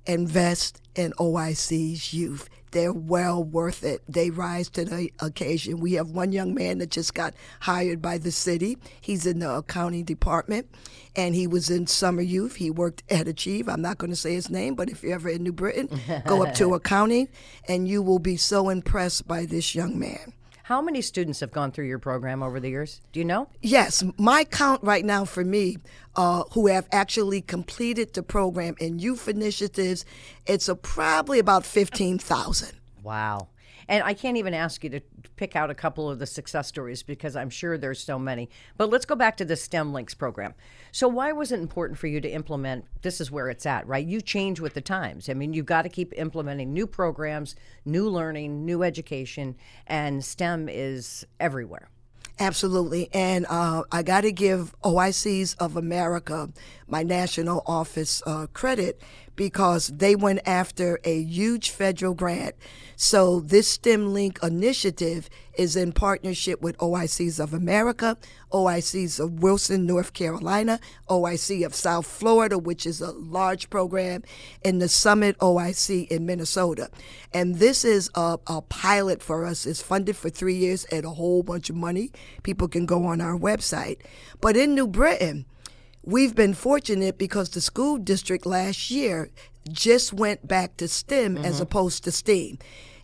invest 0.06 0.82
in 0.96 1.12
OIC's 1.14 2.14
youth. 2.14 2.50
They're 2.72 2.94
well 2.94 3.44
worth 3.44 3.84
it. 3.84 4.02
They 4.08 4.30
rise 4.30 4.70
to 4.72 4.86
the 4.86 5.12
occasion. 5.20 5.80
We 5.80 5.94
have 5.94 6.12
one 6.12 6.32
young 6.32 6.54
man 6.54 6.78
that 6.80 6.92
just 6.92 7.14
got 7.14 7.34
hired 7.62 8.02
by 8.02 8.18
the 8.18 8.32
city. 8.32 8.78
He's 9.02 9.26
in 9.26 9.40
the 9.40 9.58
accounting 9.58 10.04
department 10.04 10.68
and 11.16 11.36
he 11.36 11.48
was 11.48 11.70
in 11.70 11.88
summer 11.88 12.22
youth. 12.22 12.56
He 12.56 12.70
worked 12.70 13.04
at 13.10 13.28
Achieve. 13.28 13.68
I'm 13.68 13.82
not 13.82 13.98
going 13.98 14.12
to 14.12 14.16
say 14.16 14.34
his 14.34 14.50
name, 14.50 14.76
but 14.76 14.90
if 14.90 15.04
you're 15.04 15.14
ever 15.14 15.30
in 15.30 15.44
New 15.44 15.54
Britain, 15.54 15.90
go 16.26 16.44
up 16.44 16.54
to 16.56 16.74
accounting 16.76 17.28
and 17.68 17.88
you 17.88 18.02
will 18.02 18.20
be 18.20 18.38
so 18.38 18.70
impressed 18.70 19.28
by 19.28 19.46
this 19.46 19.74
young 19.76 19.98
man. 19.98 20.34
How 20.70 20.84
many 20.84 21.02
students 21.02 21.40
have 21.40 21.52
gone 21.52 21.72
through 21.72 21.88
your 21.88 21.98
program 21.98 22.44
over 22.44 22.60
the 22.60 22.70
years? 22.70 23.02
Do 23.12 23.20
you 23.20 23.26
know? 23.26 23.50
Yes, 23.60 24.04
my 24.20 24.44
count 24.44 24.84
right 24.84 25.04
now 25.04 25.26
for 25.26 25.44
me, 25.44 25.78
uh, 26.16 26.44
who 26.52 26.68
have 26.68 26.88
actually 26.92 27.42
completed 27.42 28.14
the 28.14 28.22
program 28.22 28.76
in 28.80 29.00
youth 29.00 29.28
initiatives, 29.28 30.06
it's 30.46 30.70
a, 30.70 30.76
probably 30.76 31.40
about 31.40 31.66
15,000. 31.66 32.74
Wow. 33.02 33.48
And 33.88 34.04
I 34.04 34.14
can't 34.14 34.38
even 34.38 34.54
ask 34.54 34.84
you 34.84 34.92
to 34.92 35.02
pick 35.40 35.56
out 35.56 35.72
a 35.72 35.74
couple 35.76 36.10
of 36.10 36.20
the 36.20 36.26
success 36.26 36.68
stories 36.68 37.02
because 37.02 37.34
I'm 37.34 37.50
sure 37.50 37.78
there's 37.78 38.04
so 38.04 38.20
many. 38.20 38.50
But 38.76 38.90
let's 38.90 39.06
go 39.06 39.16
back 39.16 39.38
to 39.38 39.46
the 39.46 39.54
STEMLinx 39.54 40.18
program. 40.18 40.54
So, 40.92 41.08
why 41.08 41.32
was 41.32 41.54
it 41.54 41.62
important 41.62 41.98
for 41.98 42.08
you 42.08 42.20
to 42.20 42.30
implement? 42.30 42.84
This 43.04 43.22
is 43.22 43.32
where 43.32 43.48
it's 43.48 43.66
at, 43.66 43.88
right? 43.88 44.06
You 44.06 44.20
change 44.20 44.60
with 44.60 44.74
the 44.74 44.82
times. 44.82 45.30
I 45.30 45.34
mean, 45.34 45.54
you've 45.54 45.66
got 45.66 45.84
to 45.84 45.90
keep 45.90 46.14
implementing 46.18 46.74
new 46.74 46.86
programs, 46.86 47.56
new 47.86 48.10
learning, 48.10 48.66
new 48.66 48.84
education, 48.84 49.56
and 49.88 50.26
STEM 50.26 50.68
is 50.68 51.26
everywhere. 51.40 51.90
Absolutely. 52.38 53.10
And 53.14 53.46
uh, 53.50 53.84
I 53.92 54.02
got 54.04 54.22
to 54.22 54.32
give 54.32 54.74
OICs 54.82 55.56
of 55.60 55.76
America, 55.76 56.50
my 56.90 57.04
national 57.04 57.64
office, 57.66 58.22
uh, 58.26 58.48
credit 58.54 59.02
because 59.40 59.88
they 59.88 60.18
went 60.18 60.42
after 60.46 61.00
a 61.06 61.22
huge 61.24 61.70
federal 61.70 62.14
grant. 62.14 62.54
So 62.98 63.40
this 63.40 63.70
STEM 63.70 64.14
Link 64.14 64.38
initiative 64.44 65.30
is 65.54 65.78
in 65.78 65.94
partnership 65.94 66.62
with 66.62 66.78
OICs 66.80 67.40
of 67.40 67.54
America, 67.54 68.18
OICs 68.52 69.18
of 69.18 69.42
Wilson, 69.42 69.86
North 69.86 70.12
Carolina, 70.12 70.82
OIC 71.10 71.66
of 71.66 71.74
South 71.74 72.06
Florida, 72.06 72.58
which 72.58 72.86
is 72.86 73.00
a 73.00 73.14
large 73.14 73.70
program, 73.70 74.24
and 74.66 74.82
the 74.82 74.90
Summit 74.90 75.38
OIC 75.38 76.10
in 76.10 76.26
Minnesota. 76.26 76.90
And 77.34 77.56
this 77.56 77.86
is 77.86 78.10
a, 78.16 78.40
a 78.46 78.62
pilot 78.64 79.24
for 79.24 79.46
us. 79.46 79.66
It's 79.66 79.82
funded 79.82 80.18
for 80.18 80.30
three 80.30 80.56
years 80.56 80.86
at 80.92 81.06
a 81.06 81.12
whole 81.12 81.44
bunch 81.44 81.70
of 81.70 81.78
money. 81.78 82.12
People 82.44 82.68
can 82.68 82.86
go 82.86 83.06
on 83.06 83.22
our 83.22 83.40
website. 83.40 84.00
But 84.42 84.58
in 84.58 84.76
New 84.76 84.88
Britain, 84.88 85.46
We've 86.04 86.34
been 86.34 86.54
fortunate 86.54 87.18
because 87.18 87.50
the 87.50 87.62
school 87.62 87.98
district 87.98 88.46
last 88.46 88.90
year 88.90 89.30
just 89.70 90.14
went 90.14 90.48
back 90.48 90.78
to 90.78 90.88
STEM 90.88 91.38
as 91.38 91.60
opposed 91.60 92.04
to 92.06 92.12
STEAM. 92.12 92.58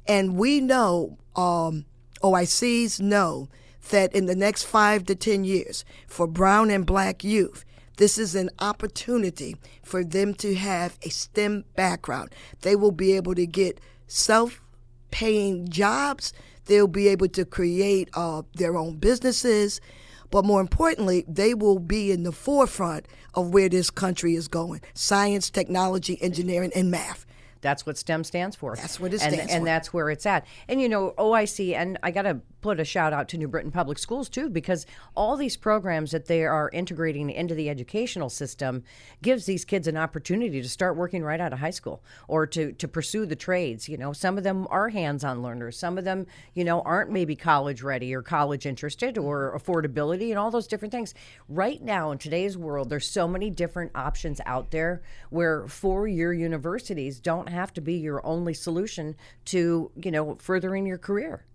And 0.08 0.36
we 0.36 0.62
know, 0.62 1.18
um, 1.36 1.86
OICs 2.24 3.00
know, 3.00 3.50
that 3.90 4.14
in 4.14 4.26
the 4.26 4.36
next 4.36 4.64
five 4.64 5.06
to 5.06 5.16
10 5.16 5.44
years, 5.44 5.86
for 6.08 6.26
brown 6.26 6.72
and 6.72 6.86
black 6.86 7.24
youth, 7.24 7.66
this 7.98 8.18
is 8.18 8.36
an 8.36 8.50
opportunity 8.60 9.56
for 9.84 10.04
them 10.04 10.34
to 10.36 10.56
have 10.56 10.98
a 11.04 11.10
STEM 11.10 11.66
background. 11.76 12.34
They 12.62 12.76
will 12.76 12.92
be 12.92 13.14
able 13.14 13.36
to 13.36 13.46
get 13.46 13.80
self 14.08 14.62
paying 15.12 15.70
jobs, 15.70 16.34
they'll 16.66 16.88
be 16.88 17.08
able 17.08 17.30
to 17.30 17.46
create 17.46 18.10
uh, 18.14 18.42
their 18.56 18.76
own 18.76 18.98
businesses. 18.98 19.80
But 20.32 20.46
more 20.46 20.62
importantly, 20.62 21.26
they 21.28 21.54
will 21.54 21.80
be 21.80 22.12
in 22.12 22.24
the 22.24 22.32
forefront 22.32 23.08
of 23.34 23.54
where 23.54 23.70
this 23.70 23.90
country 23.90 24.36
is 24.36 24.48
going 24.48 24.82
science, 24.94 25.50
technology, 25.50 26.22
engineering, 26.22 26.72
and 26.76 26.92
math. 26.92 27.26
That's 27.62 27.84
what 27.84 27.98
STEM 27.98 28.24
stands 28.24 28.56
for. 28.56 28.76
That's 28.76 29.00
what 29.00 29.12
it 29.12 29.24
and, 29.24 29.34
stands 29.34 29.52
and 29.52 29.62
for. 29.62 29.66
that's 29.66 29.92
where 29.92 30.12
it's 30.12 30.28
at. 30.28 30.46
And 30.68 30.80
you 30.80 30.88
know, 30.88 31.16
OIC, 31.18 31.74
and 31.74 31.98
I 32.04 32.12
got 32.12 32.22
to 32.24 32.40
put 32.66 32.80
a 32.80 32.84
shout 32.84 33.14
out 33.14 33.30
to 33.30 33.38
New 33.38 33.48
Britain 33.48 33.70
Public 33.70 34.00
Schools 34.00 34.28
too, 34.28 34.50
because 34.50 34.88
all 35.16 35.38
these 35.38 35.56
programs 35.56 36.10
that 36.10 36.26
they 36.26 36.44
are 36.44 36.72
integrating 36.74 37.30
into 37.30 37.54
the 37.54 37.70
educational 37.70 38.28
system 38.28 38.82
gives 39.22 39.46
these 39.46 39.64
kids 39.64 39.88
an 39.88 39.96
opportunity 39.96 40.64
to 40.64 40.68
start 40.68 40.98
working 40.98 41.24
right 41.24 41.40
out 41.40 41.54
of 41.54 41.60
high 41.60 41.70
school 41.70 42.04
or 42.28 42.48
to, 42.48 42.72
to 42.72 42.88
pursue 42.88 43.28
the 43.28 43.36
trades. 43.36 43.88
You 43.88 44.00
know, 44.00 44.14
some 44.14 44.36
of 44.36 44.44
them 44.44 44.66
are 44.72 44.90
hands 44.90 45.24
on 45.24 45.44
learners, 45.44 45.78
some 45.78 46.00
of 46.00 46.06
them, 46.06 46.26
you 46.56 46.64
know, 46.64 46.82
aren't 46.82 47.12
maybe 47.12 47.36
college 47.36 47.84
ready 47.84 48.16
or 48.16 48.24
college 48.24 48.66
interested 48.66 49.20
or 49.20 49.56
affordability 49.56 50.32
and 50.32 50.40
all 50.40 50.50
those 50.50 50.66
different 50.66 50.92
things. 50.92 51.14
Right 51.48 51.84
now 51.84 52.10
in 52.10 52.18
today's 52.18 52.58
world, 52.58 52.90
there's 52.90 53.08
so 53.08 53.28
many 53.28 53.52
different 53.52 53.92
options 53.94 54.42
out 54.48 54.72
there 54.72 55.04
where 55.30 55.68
four 55.68 56.08
year 56.08 56.34
universities 56.34 57.20
don't 57.20 57.50
have 57.50 57.72
to 57.74 57.82
be 57.82 57.94
your 57.94 58.26
only 58.26 58.56
solution 58.56 59.16
to, 59.46 59.92
you 60.02 60.10
know, 60.10 60.34
furthering 60.40 60.88
your 60.88 60.98
career. 60.98 61.46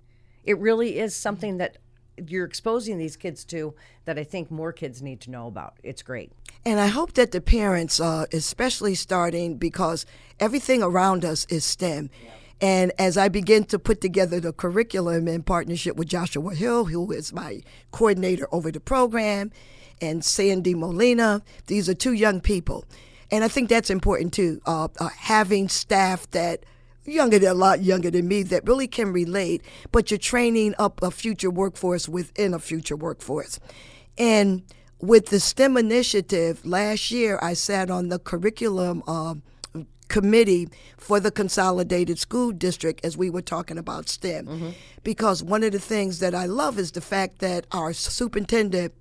It 0.44 0.58
really 0.58 0.98
is 0.98 1.14
something 1.14 1.58
that 1.58 1.78
you're 2.26 2.44
exposing 2.44 2.98
these 2.98 3.16
kids 3.16 3.44
to 3.46 3.74
that 4.04 4.18
I 4.18 4.24
think 4.24 4.50
more 4.50 4.72
kids 4.72 5.02
need 5.02 5.20
to 5.22 5.30
know 5.30 5.46
about. 5.46 5.74
It's 5.82 6.02
great. 6.02 6.32
And 6.64 6.78
I 6.78 6.88
hope 6.88 7.14
that 7.14 7.32
the 7.32 7.40
parents, 7.40 8.00
uh, 8.00 8.26
especially 8.32 8.94
starting 8.94 9.56
because 9.56 10.04
everything 10.38 10.82
around 10.82 11.24
us 11.24 11.46
is 11.48 11.64
STEM. 11.64 12.10
And 12.60 12.92
as 12.98 13.16
I 13.16 13.28
begin 13.28 13.64
to 13.64 13.78
put 13.78 14.02
together 14.02 14.38
the 14.38 14.52
curriculum 14.52 15.28
in 15.28 15.42
partnership 15.42 15.96
with 15.96 16.08
Joshua 16.08 16.54
Hill, 16.54 16.86
who 16.86 17.10
is 17.10 17.32
my 17.32 17.62
coordinator 17.90 18.46
over 18.52 18.70
the 18.70 18.80
program, 18.80 19.50
and 20.02 20.24
Sandy 20.24 20.74
Molina, 20.74 21.42
these 21.66 21.88
are 21.88 21.94
two 21.94 22.12
young 22.12 22.40
people. 22.40 22.84
And 23.30 23.44
I 23.44 23.48
think 23.48 23.68
that's 23.68 23.90
important 23.90 24.34
too, 24.34 24.60
uh, 24.66 24.88
uh, 24.98 25.08
having 25.08 25.68
staff 25.68 26.30
that 26.32 26.64
younger 27.04 27.38
than 27.38 27.50
a 27.50 27.54
lot 27.54 27.82
younger 27.82 28.10
than 28.10 28.28
me 28.28 28.42
that 28.44 28.66
really 28.66 28.86
can 28.86 29.12
relate, 29.12 29.62
but 29.92 30.10
you're 30.10 30.18
training 30.18 30.74
up 30.78 31.02
a 31.02 31.10
future 31.10 31.50
workforce 31.50 32.08
within 32.08 32.54
a 32.54 32.58
future 32.58 32.96
workforce. 32.96 33.58
And 34.18 34.62
with 35.00 35.26
the 35.26 35.40
STEM 35.40 35.76
initiative, 35.76 36.64
last 36.64 37.10
year 37.10 37.38
I 37.42 37.54
sat 37.54 37.90
on 37.90 38.08
the 38.08 38.18
curriculum 38.18 39.02
uh, 39.06 39.34
committee 40.08 40.68
for 40.98 41.20
the 41.20 41.30
consolidated 41.30 42.18
school 42.18 42.52
district 42.52 43.02
as 43.04 43.16
we 43.16 43.30
were 43.30 43.40
talking 43.40 43.78
about 43.78 44.08
STEM. 44.08 44.46
Mm-hmm. 44.46 44.70
Because 45.02 45.42
one 45.42 45.62
of 45.62 45.72
the 45.72 45.78
things 45.78 46.18
that 46.18 46.34
I 46.34 46.46
love 46.46 46.78
is 46.78 46.92
the 46.92 47.00
fact 47.00 47.38
that 47.38 47.66
our 47.72 47.92
superintendent 47.94 48.92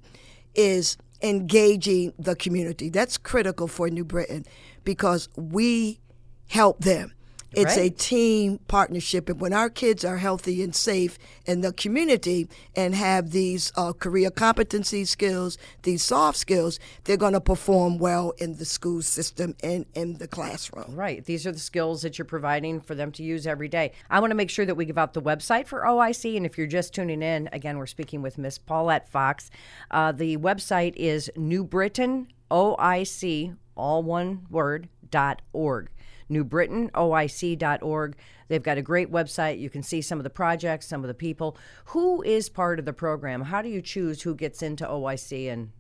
is 0.56 0.98
engaging 1.22 2.14
the 2.18 2.36
community. 2.36 2.90
That's 2.90 3.18
critical 3.18 3.68
for 3.68 3.90
New 3.90 4.06
Britain 4.06 4.46
because 4.86 5.28
we 5.36 6.00
help 6.48 6.80
them. 6.80 7.14
It's 7.52 7.78
right. 7.78 7.92
a 7.92 7.96
team 7.96 8.60
partnership. 8.68 9.28
And 9.30 9.42
when 9.42 9.54
our 9.54 9.70
kids 9.70 10.06
are 10.06 10.18
healthy 10.18 10.62
and 10.62 10.76
safe 10.76 11.18
in 11.46 11.62
the 11.62 11.74
community 11.74 12.48
and 12.76 12.94
have 12.94 13.32
these 13.32 13.72
uh, 13.76 13.94
career 13.94 14.30
competency 14.30 15.06
skills, 15.06 15.58
these 15.82 16.04
soft 16.04 16.38
skills, 16.38 16.80
they're 17.06 17.18
going 17.18 17.34
to 17.34 17.42
perform 17.42 17.98
well 17.98 18.32
in 18.38 18.58
the 18.58 18.66
school 18.66 19.02
system 19.02 19.56
and 19.64 19.86
in 19.96 20.18
the 20.18 20.28
classroom. 20.28 20.96
Right. 20.96 21.26
These 21.26 21.48
are 21.48 21.52
the 21.52 21.60
skills 21.60 22.04
that 22.04 22.18
you're 22.18 22.26
providing 22.26 22.82
for 22.82 22.94
them 22.94 23.12
to 23.14 23.24
use 23.24 23.48
every 23.48 23.68
day. 23.68 23.94
I 24.10 24.20
want 24.20 24.32
to 24.32 24.36
make 24.36 24.50
sure 24.50 24.66
that 24.66 24.76
we 24.76 24.86
give 24.86 24.98
out 24.98 25.14
the 25.14 25.22
website 25.22 25.66
for 25.66 25.82
OIC. 25.82 26.38
And 26.38 26.46
if 26.46 26.58
you're 26.58 26.68
just 26.68 26.94
tuning 26.94 27.24
in, 27.24 27.50
again, 27.52 27.78
we're 27.78 27.88
speaking 27.88 28.22
with 28.22 28.38
Miss 28.38 28.60
Paulette 28.60 29.10
Fox. 29.10 29.50
Uh, 29.90 30.12
the 30.12 30.38
website 30.38 30.96
is 30.96 31.32
New 31.36 31.64
Britain 31.64 32.28
OIC, 32.52 33.56
all 33.76 34.04
one 34.04 34.46
word, 34.50 34.90
dot 35.10 35.42
org. 35.54 35.90
NewBritainOIC.org. 36.30 38.16
They've 38.48 38.64
got 38.64 38.78
a 38.78 38.82
great 38.82 39.12
website. 39.12 39.60
You 39.60 39.70
can 39.70 39.84
see 39.84 40.02
some 40.02 40.20
of 40.20 40.24
the 40.24 40.30
projects, 40.30 40.88
some 40.88 41.04
of 41.04 41.08
the 41.08 41.14
people. 41.14 41.58
Who 41.86 42.22
is 42.24 42.50
part 42.50 42.80
of 42.80 42.86
the 42.86 42.94
program? 42.94 43.44
How 43.44 43.62
do 43.62 43.70
you 43.70 43.82
choose 43.82 44.22
who 44.22 44.36
gets 44.36 44.62
into 44.62 44.86
OIC 44.86 45.52
and 45.52 45.72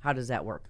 how 0.00 0.12
does 0.12 0.28
that 0.28 0.44
work? 0.44 0.64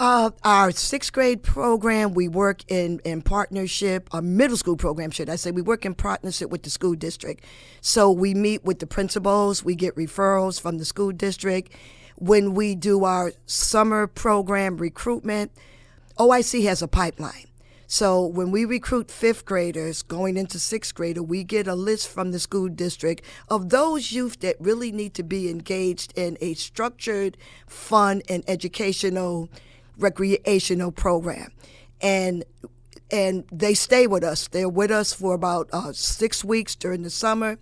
Uh, 0.00 0.30
our 0.44 0.70
sixth 0.70 1.12
grade 1.12 1.42
program, 1.42 2.14
we 2.14 2.28
work 2.28 2.62
in, 2.68 3.00
in 3.04 3.20
partnership, 3.20 4.08
our 4.12 4.22
middle 4.22 4.56
school 4.56 4.76
program, 4.76 5.10
should 5.10 5.28
I 5.28 5.34
say, 5.34 5.50
we 5.50 5.60
work 5.60 5.84
in 5.84 5.92
partnership 5.94 6.50
with 6.50 6.62
the 6.62 6.70
school 6.70 6.94
district. 6.94 7.44
So 7.80 8.08
we 8.12 8.32
meet 8.32 8.64
with 8.64 8.78
the 8.78 8.86
principals, 8.86 9.64
we 9.64 9.74
get 9.74 9.96
referrals 9.96 10.60
from 10.60 10.78
the 10.78 10.84
school 10.84 11.10
district. 11.10 11.72
When 12.14 12.54
we 12.54 12.76
do 12.76 13.02
our 13.04 13.32
summer 13.46 14.06
program 14.06 14.76
recruitment, 14.76 15.50
OIC 16.16 16.62
has 16.62 16.80
a 16.80 16.86
pipeline. 16.88 17.47
So 17.90 18.26
when 18.26 18.50
we 18.50 18.66
recruit 18.66 19.10
fifth 19.10 19.46
graders 19.46 20.02
going 20.02 20.36
into 20.36 20.58
sixth 20.58 20.94
grader, 20.94 21.22
we 21.22 21.42
get 21.42 21.66
a 21.66 21.74
list 21.74 22.08
from 22.08 22.32
the 22.32 22.38
school 22.38 22.68
district 22.68 23.24
of 23.48 23.70
those 23.70 24.12
youth 24.12 24.40
that 24.40 24.56
really 24.60 24.92
need 24.92 25.14
to 25.14 25.22
be 25.22 25.48
engaged 25.48 26.12
in 26.14 26.36
a 26.42 26.52
structured, 26.52 27.38
fun, 27.66 28.20
and 28.28 28.44
educational, 28.46 29.48
recreational 29.96 30.92
program. 30.92 31.50
And 32.02 32.44
and 33.10 33.44
they 33.50 33.72
stay 33.72 34.06
with 34.06 34.22
us. 34.22 34.48
They're 34.48 34.68
with 34.68 34.90
us 34.90 35.14
for 35.14 35.32
about 35.32 35.70
uh, 35.72 35.94
six 35.94 36.44
weeks 36.44 36.76
during 36.76 37.04
the 37.04 37.10
summer. 37.10 37.56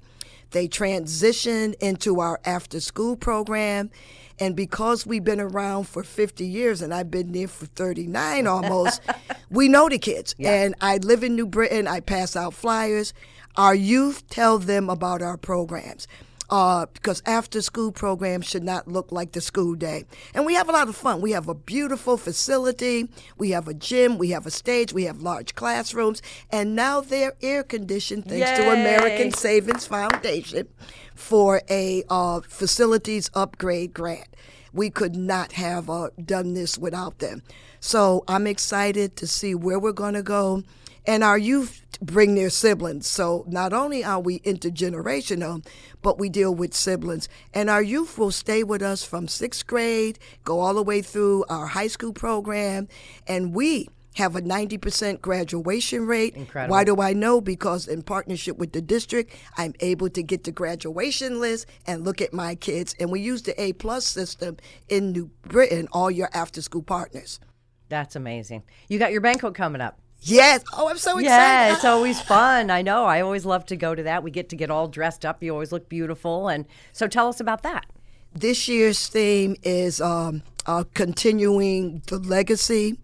They 0.50 0.66
transition 0.66 1.76
into 1.80 2.18
our 2.18 2.40
after 2.44 2.80
school 2.80 3.14
program 3.16 3.92
and 4.38 4.54
because 4.54 5.06
we've 5.06 5.24
been 5.24 5.40
around 5.40 5.84
for 5.84 6.02
50 6.02 6.44
years 6.46 6.82
and 6.82 6.92
I've 6.92 7.10
been 7.10 7.32
there 7.32 7.48
for 7.48 7.66
39 7.66 8.46
almost, 8.46 9.00
we 9.50 9.68
know 9.68 9.88
the 9.88 9.98
kids. 9.98 10.34
Yeah. 10.38 10.62
And 10.62 10.74
I 10.80 10.98
live 10.98 11.24
in 11.24 11.36
New 11.36 11.46
Britain, 11.46 11.86
I 11.86 12.00
pass 12.00 12.36
out 12.36 12.54
flyers. 12.54 13.12
Our 13.56 13.74
youth 13.74 14.28
tell 14.28 14.58
them 14.58 14.90
about 14.90 15.22
our 15.22 15.38
programs. 15.38 16.06
Uh, 16.48 16.86
because 16.92 17.22
after 17.26 17.60
school 17.60 17.90
programs 17.90 18.46
should 18.46 18.62
not 18.62 18.86
look 18.86 19.10
like 19.10 19.32
the 19.32 19.40
school 19.40 19.74
day. 19.74 20.04
And 20.32 20.46
we 20.46 20.54
have 20.54 20.68
a 20.68 20.72
lot 20.72 20.88
of 20.88 20.94
fun. 20.94 21.20
We 21.20 21.32
have 21.32 21.48
a 21.48 21.54
beautiful 21.54 22.16
facility, 22.16 23.08
we 23.36 23.50
have 23.50 23.66
a 23.66 23.74
gym, 23.74 24.16
we 24.16 24.30
have 24.30 24.46
a 24.46 24.50
stage, 24.50 24.92
we 24.92 25.04
have 25.04 25.20
large 25.20 25.54
classrooms, 25.56 26.22
and 26.50 26.76
now 26.76 27.00
they're 27.00 27.34
air 27.42 27.64
conditioned 27.64 28.26
thanks 28.26 28.48
Yay. 28.48 28.56
to 28.56 28.70
American 28.70 29.32
Savings 29.32 29.86
Foundation 29.86 30.68
for 31.16 31.62
a 31.68 32.04
uh, 32.08 32.40
facilities 32.42 33.30
upgrade 33.34 33.92
grant. 33.92 34.28
We 34.72 34.90
could 34.90 35.16
not 35.16 35.52
have 35.52 35.88
uh, 35.88 36.10
done 36.22 36.54
this 36.54 36.78
without 36.78 37.18
them. 37.18 37.42
So 37.80 38.24
I'm 38.28 38.46
excited 38.46 39.16
to 39.16 39.26
see 39.26 39.54
where 39.54 39.78
we're 39.78 39.92
going 39.92 40.14
to 40.14 40.22
go. 40.22 40.64
And 41.06 41.22
our 41.22 41.38
youth 41.38 41.82
bring 42.02 42.34
their 42.34 42.50
siblings. 42.50 43.06
So 43.06 43.44
not 43.48 43.72
only 43.72 44.04
are 44.04 44.20
we 44.20 44.40
intergenerational, 44.40 45.66
but 46.02 46.18
we 46.18 46.28
deal 46.28 46.54
with 46.54 46.74
siblings. 46.74 47.28
And 47.54 47.70
our 47.70 47.82
youth 47.82 48.18
will 48.18 48.32
stay 48.32 48.62
with 48.62 48.82
us 48.82 49.02
from 49.02 49.28
sixth 49.28 49.66
grade, 49.66 50.18
go 50.44 50.60
all 50.60 50.74
the 50.74 50.82
way 50.82 51.02
through 51.02 51.44
our 51.48 51.66
high 51.66 51.86
school 51.86 52.12
program. 52.12 52.88
And 53.26 53.54
we 53.54 53.88
have 54.16 54.34
a 54.34 54.40
90% 54.40 55.20
graduation 55.20 56.06
rate. 56.06 56.34
Incredible. 56.34 56.72
Why 56.72 56.84
do 56.84 57.00
I 57.00 57.12
know? 57.12 57.40
Because 57.40 57.86
in 57.86 58.02
partnership 58.02 58.56
with 58.56 58.72
the 58.72 58.80
district, 58.80 59.34
I'm 59.58 59.74
able 59.80 60.08
to 60.10 60.22
get 60.22 60.44
the 60.44 60.52
graduation 60.52 61.38
list 61.38 61.66
and 61.86 62.04
look 62.04 62.22
at 62.22 62.32
my 62.32 62.54
kids. 62.54 62.94
And 62.98 63.12
we 63.12 63.20
use 63.20 63.42
the 63.42 63.60
A 63.60 63.74
plus 63.74 64.06
system 64.06 64.56
in 64.88 65.12
New 65.12 65.30
Britain, 65.42 65.86
all 65.92 66.10
your 66.10 66.30
after 66.32 66.62
school 66.62 66.82
partners. 66.82 67.40
That's 67.88 68.16
amazing. 68.16 68.62
You 68.88 68.98
got 68.98 69.12
your 69.12 69.20
banquet 69.20 69.54
coming 69.54 69.80
up. 69.82 69.98
Yes. 70.20 70.64
Oh, 70.72 70.88
I'm 70.88 70.98
so 70.98 71.18
excited. 71.18 71.24
Yeah, 71.24 71.74
it's 71.74 71.84
always 71.96 72.20
fun. 72.20 72.70
I 72.70 72.82
know. 72.82 73.04
I 73.04 73.20
always 73.20 73.44
love 73.44 73.66
to 73.66 73.76
go 73.76 73.94
to 73.94 74.02
that. 74.04 74.22
We 74.22 74.30
get 74.30 74.48
to 74.50 74.56
get 74.56 74.70
all 74.70 74.88
dressed 74.88 75.24
up. 75.24 75.42
You 75.42 75.52
always 75.52 75.72
look 75.72 75.88
beautiful. 75.88 76.48
And 76.48 76.66
so 76.92 77.06
tell 77.06 77.28
us 77.28 77.40
about 77.40 77.62
that. 77.62 77.86
This 78.34 78.68
year's 78.68 79.06
theme 79.08 79.56
is 79.62 80.00
um, 80.00 80.42
uh, 80.66 80.84
continuing 80.94 82.02
the 82.08 82.18
legacy 82.18 82.98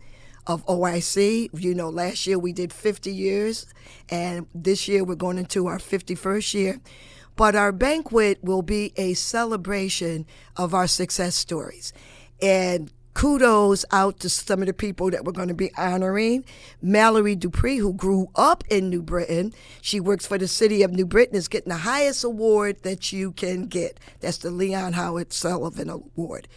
of 0.46 0.66
OIC. 0.66 1.48
You 1.54 1.74
know, 1.74 1.88
last 1.88 2.26
year 2.26 2.38
we 2.38 2.52
did 2.52 2.72
50 2.72 3.12
years, 3.12 3.66
and 4.10 4.46
this 4.54 4.88
year 4.88 5.04
we're 5.04 5.14
going 5.14 5.38
into 5.38 5.66
our 5.66 5.78
51st 5.78 6.54
year. 6.54 6.80
But 7.34 7.56
our 7.56 7.72
banquet 7.72 8.38
will 8.42 8.62
be 8.62 8.92
a 8.96 9.14
celebration 9.14 10.26
of 10.56 10.74
our 10.74 10.86
success 10.86 11.34
stories. 11.34 11.92
And 12.42 12.92
kudos 13.14 13.84
out 13.90 14.20
to 14.20 14.28
some 14.28 14.60
of 14.60 14.66
the 14.66 14.72
people 14.72 15.10
that 15.10 15.24
we're 15.24 15.32
going 15.32 15.48
to 15.48 15.54
be 15.54 15.70
honoring. 15.76 16.44
Mallory 16.80 17.36
Dupree, 17.36 17.78
who 17.78 17.92
grew 17.92 18.28
up 18.34 18.64
in 18.70 18.90
New 18.90 19.02
Britain, 19.02 19.52
she 19.80 20.00
works 20.00 20.26
for 20.26 20.38
the 20.38 20.48
city 20.48 20.82
of 20.82 20.92
New 20.92 21.06
Britain, 21.06 21.36
is 21.36 21.48
getting 21.48 21.70
the 21.70 21.78
highest 21.78 22.24
award 22.24 22.82
that 22.82 23.12
you 23.12 23.32
can 23.32 23.66
get. 23.66 23.98
That's 24.20 24.38
the 24.38 24.50
Leon 24.50 24.94
Howard 24.94 25.32
Sullivan 25.32 25.90
Award. 25.90 26.48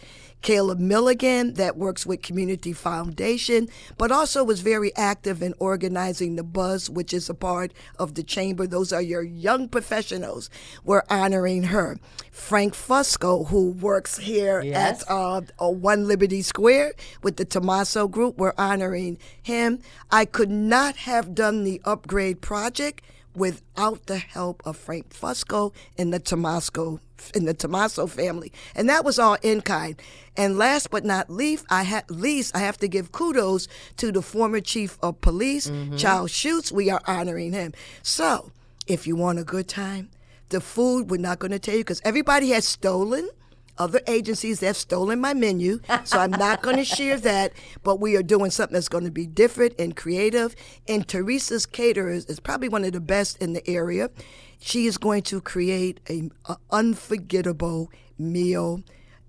Caleb 0.46 0.78
Milligan, 0.78 1.54
that 1.54 1.76
works 1.76 2.06
with 2.06 2.22
Community 2.22 2.72
Foundation, 2.72 3.68
but 3.98 4.12
also 4.12 4.44
was 4.44 4.60
very 4.60 4.94
active 4.94 5.42
in 5.42 5.54
organizing 5.58 6.36
the 6.36 6.44
Buzz, 6.44 6.88
which 6.88 7.12
is 7.12 7.28
a 7.28 7.34
part 7.34 7.72
of 7.98 8.14
the 8.14 8.22
chamber. 8.22 8.64
Those 8.64 8.92
are 8.92 9.02
your 9.02 9.24
young 9.24 9.68
professionals. 9.68 10.48
We're 10.84 11.02
honoring 11.10 11.64
her. 11.64 11.98
Frank 12.30 12.74
Fusco, 12.74 13.48
who 13.48 13.72
works 13.72 14.18
here 14.18 14.62
yes. 14.62 15.02
at 15.02 15.10
uh, 15.10 15.40
One 15.58 16.06
Liberty 16.06 16.42
Square 16.42 16.92
with 17.24 17.38
the 17.38 17.44
Tomaso 17.44 18.06
Group, 18.06 18.38
we're 18.38 18.54
honoring 18.56 19.18
him. 19.42 19.80
I 20.12 20.26
could 20.26 20.50
not 20.50 20.94
have 20.94 21.34
done 21.34 21.64
the 21.64 21.82
upgrade 21.84 22.40
project 22.40 23.02
without 23.36 24.06
the 24.06 24.18
help 24.18 24.62
of 24.64 24.76
Frank 24.76 25.10
Fusco 25.10 25.72
and 25.98 26.12
the 26.12 26.20
Tomasco 26.20 27.00
in 27.34 27.44
the 27.44 27.54
Tomaso 27.54 28.06
family, 28.06 28.52
and 28.74 28.88
that 28.88 29.04
was 29.04 29.18
all 29.18 29.36
in 29.42 29.60
kind. 29.60 30.00
And 30.36 30.58
last 30.58 30.90
but 30.90 31.04
not 31.04 31.30
least, 31.30 31.64
I 31.70 31.84
ha- 31.84 32.02
least 32.08 32.54
I 32.54 32.60
have 32.60 32.78
to 32.78 32.88
give 32.88 33.12
kudos 33.12 33.68
to 33.98 34.12
the 34.12 34.22
former 34.22 34.60
chief 34.60 34.98
of 35.02 35.20
police, 35.20 35.68
mm-hmm. 35.68 35.96
Charles 35.96 36.30
Schutz. 36.30 36.72
We 36.72 36.90
are 36.90 37.00
honoring 37.06 37.52
him. 37.52 37.72
So, 38.02 38.50
if 38.86 39.06
you 39.06 39.16
want 39.16 39.38
a 39.38 39.44
good 39.44 39.68
time, 39.68 40.10
the 40.50 40.60
food 40.60 41.10
we're 41.10 41.16
not 41.18 41.38
going 41.38 41.52
to 41.52 41.58
tell 41.58 41.74
you 41.74 41.80
because 41.80 42.02
everybody 42.04 42.50
has 42.50 42.66
stolen 42.66 43.28
other 43.78 44.00
agencies 44.06 44.60
that 44.60 44.66
have 44.66 44.76
stolen 44.76 45.20
my 45.20 45.34
menu, 45.34 45.80
so 46.04 46.18
I'm 46.18 46.30
not 46.30 46.62
going 46.62 46.76
to 46.84 46.84
share 46.84 47.18
that. 47.18 47.52
But 47.82 48.00
we 48.00 48.16
are 48.16 48.22
doing 48.22 48.50
something 48.50 48.74
that's 48.74 48.88
going 48.88 49.04
to 49.04 49.10
be 49.10 49.26
different 49.26 49.74
and 49.78 49.96
creative. 49.96 50.54
And 50.88 51.06
Teresa's 51.06 51.66
Caterers 51.66 52.26
is 52.26 52.40
probably 52.40 52.68
one 52.68 52.84
of 52.84 52.92
the 52.92 53.00
best 53.00 53.40
in 53.42 53.52
the 53.52 53.68
area. 53.68 54.10
She 54.58 54.86
is 54.86 54.98
going 54.98 55.22
to 55.22 55.40
create 55.40 56.00
a, 56.08 56.30
a 56.46 56.56
unforgettable 56.70 57.90
meal. 58.18 58.82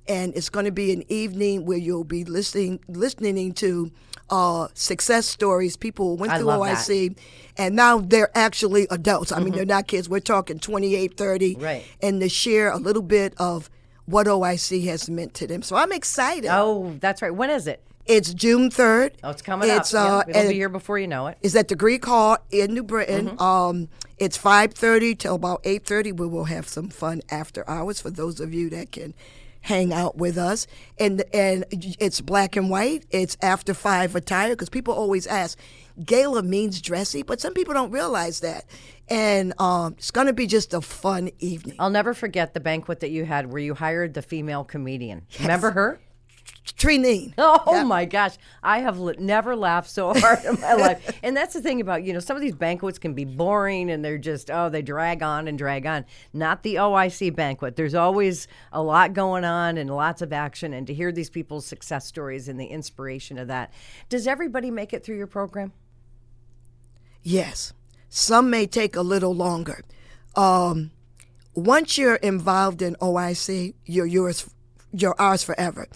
And 0.08 0.34
it's 0.36 0.50
going 0.50 0.66
to 0.66 0.72
be 0.72 0.94
an 0.94 1.04
evening 1.10 1.66
where 1.66 1.78
you'll 1.78 2.06
be 2.06 2.24
listening 2.24 2.80
listening 2.88 3.54
to 3.56 3.92
uh, 4.30 4.68
success 4.74 5.26
stories. 5.26 5.76
People 5.78 6.18
went 6.18 6.32
I 6.32 6.38
through 6.38 6.48
love 6.48 6.66
that. 6.66 6.78
OIC, 6.78 7.18
and 7.58 7.76
now 7.76 8.00
they're 8.00 8.36
actually 8.36 8.88
adults. 8.90 9.32
I 9.32 9.40
mean, 9.40 9.54
they're 9.54 9.66
not 9.66 9.88
kids. 9.88 10.10
We're 10.10 10.20
talking 10.20 10.60
28, 10.60 11.18
30. 11.18 11.56
Mm-hmm. 11.56 11.64
Right. 11.64 11.86
And 12.02 12.22
to 12.22 12.30
share 12.30 12.72
a 12.72 12.78
little 12.78 13.02
bit 13.02 13.34
of 13.38 13.70
what 14.08 14.26
OIC 14.26 14.86
has 14.86 15.10
meant 15.10 15.34
to 15.36 15.46
them. 15.48 15.62
So 15.62 15.76
I'm 15.76 15.92
excited. 15.92 16.50
Oh, 16.52 16.96
that's 17.00 17.22
right. 17.22 17.30
When 17.34 17.50
is 17.52 17.68
it? 17.68 17.84
It's 18.06 18.34
June 18.34 18.70
3rd. 18.70 19.16
Oh, 19.22 19.30
it's 19.32 19.42
coming 19.42 19.70
It's, 19.70 19.94
up. 19.94 20.28
uh, 20.28 20.30
Yeah, 20.30 20.38
it'll 20.40 20.50
be 20.52 20.56
here 20.56 20.70
before 20.70 20.98
you 20.98 21.08
know 21.08 21.28
it. 21.28 21.38
is 21.42 21.56
at 21.58 21.68
the 21.68 21.76
Greek 21.76 22.06
Hall 22.06 22.38
in 22.52 22.74
New 22.74 22.84
Britain. 22.84 23.28
Mm-hmm. 23.32 23.42
Um, 23.42 23.90
it's 24.18 24.38
5.30 24.38 25.18
till 25.20 25.36
about 25.36 25.62
8.30. 25.64 26.16
We 26.18 26.26
will 26.26 26.46
have 26.46 26.68
some 26.70 26.88
fun 26.90 27.22
after 27.30 27.70
hours 27.70 28.00
for 28.00 28.10
those 28.10 28.40
of 28.40 28.54
you 28.54 28.70
that 28.70 28.94
can 28.94 29.14
hang 29.60 29.92
out 29.92 30.16
with 30.16 30.38
us. 30.38 30.66
And 30.98 31.26
and 31.34 31.66
it's 32.00 32.22
black 32.22 32.56
and 32.56 32.70
white. 32.70 33.06
It's 33.12 33.36
after 33.42 33.74
five 33.74 34.16
attire 34.16 34.52
because 34.52 34.70
people 34.70 34.94
always 34.94 35.28
ask, 35.28 35.60
gala 36.06 36.42
means 36.44 36.80
dressy, 36.80 37.24
but 37.24 37.42
some 37.42 37.54
people 37.54 37.74
don't 37.74 37.92
realize 37.92 38.40
that. 38.40 38.64
And 39.10 39.54
um, 39.60 39.94
it's 39.98 40.12
going 40.12 40.28
to 40.28 40.34
be 40.34 40.48
just 40.48 40.74
a 40.74 40.82
fun 40.82 41.30
evening. 41.40 41.78
I'll 41.80 41.90
never 41.90 42.14
forget 42.14 42.54
the 42.54 42.60
banquet 42.60 43.00
that 43.00 43.10
you 43.10 43.26
had 43.26 43.52
where 43.52 43.62
you 43.62 43.74
hired 43.74 44.14
the 44.14 44.22
female 44.22 44.64
comedian. 44.64 45.26
Remember 45.40 45.72
her? 45.72 46.00
Trinine. 46.78 47.34
Oh 47.38 47.86
my 47.86 48.06
gosh, 48.06 48.36
I 48.62 48.80
have 48.80 49.00
li- 49.00 49.16
never 49.20 49.56
laughed 49.56 49.90
so 49.90 50.14
hard 50.18 50.44
in 50.44 50.60
my 50.60 50.74
life. 50.74 51.18
And 51.24 51.36
that's 51.36 51.54
the 51.54 51.62
thing 51.62 51.82
about, 51.82 52.04
you 52.04 52.14
know, 52.14 52.20
some 52.20 52.36
of 52.36 52.42
these 52.42 52.56
banquets 52.56 53.00
can 53.00 53.14
be 53.14 53.26
boring 53.26 53.90
and 53.90 54.04
they're 54.04 54.18
just, 54.18 54.52
oh, 54.52 54.70
they 54.70 54.82
drag 54.82 55.24
on 55.24 55.48
and 55.48 55.58
drag 55.58 55.86
on. 55.86 56.06
Not 56.34 56.64
the 56.64 56.76
OIC 56.76 57.36
banquet. 57.36 57.76
There's 57.76 57.96
always 57.96 58.48
a 58.72 58.82
lot 58.82 59.14
going 59.14 59.46
on 59.46 59.78
and 59.78 59.90
lots 59.90 60.22
of 60.22 60.34
action. 60.34 60.74
And 60.74 60.86
to 60.88 60.94
hear 60.94 61.12
these 61.12 61.30
people's 61.30 61.66
success 61.66 62.06
stories 62.06 62.48
and 62.48 62.60
the 62.60 62.68
inspiration 62.68 63.38
of 63.38 63.48
that. 63.48 63.72
Does 64.10 64.28
everybody 64.28 64.70
make 64.70 64.94
it 64.94 65.04
through 65.04 65.18
your 65.18 65.28
program? 65.28 65.72
Yes. 67.24 67.74
Some 68.10 68.50
may 68.50 68.68
take 68.68 68.96
a 68.96 69.02
little 69.02 69.36
longer. 69.36 69.84
Um, 70.36 70.92
once 71.54 71.98
you're 71.98 72.16
involved 72.16 72.82
in 72.82 72.96
OIC, 72.96 73.74
you're 73.86 74.06
yours, 74.06 74.50
you're 74.92 75.16
ours 75.20 75.44
forever. 75.44 75.88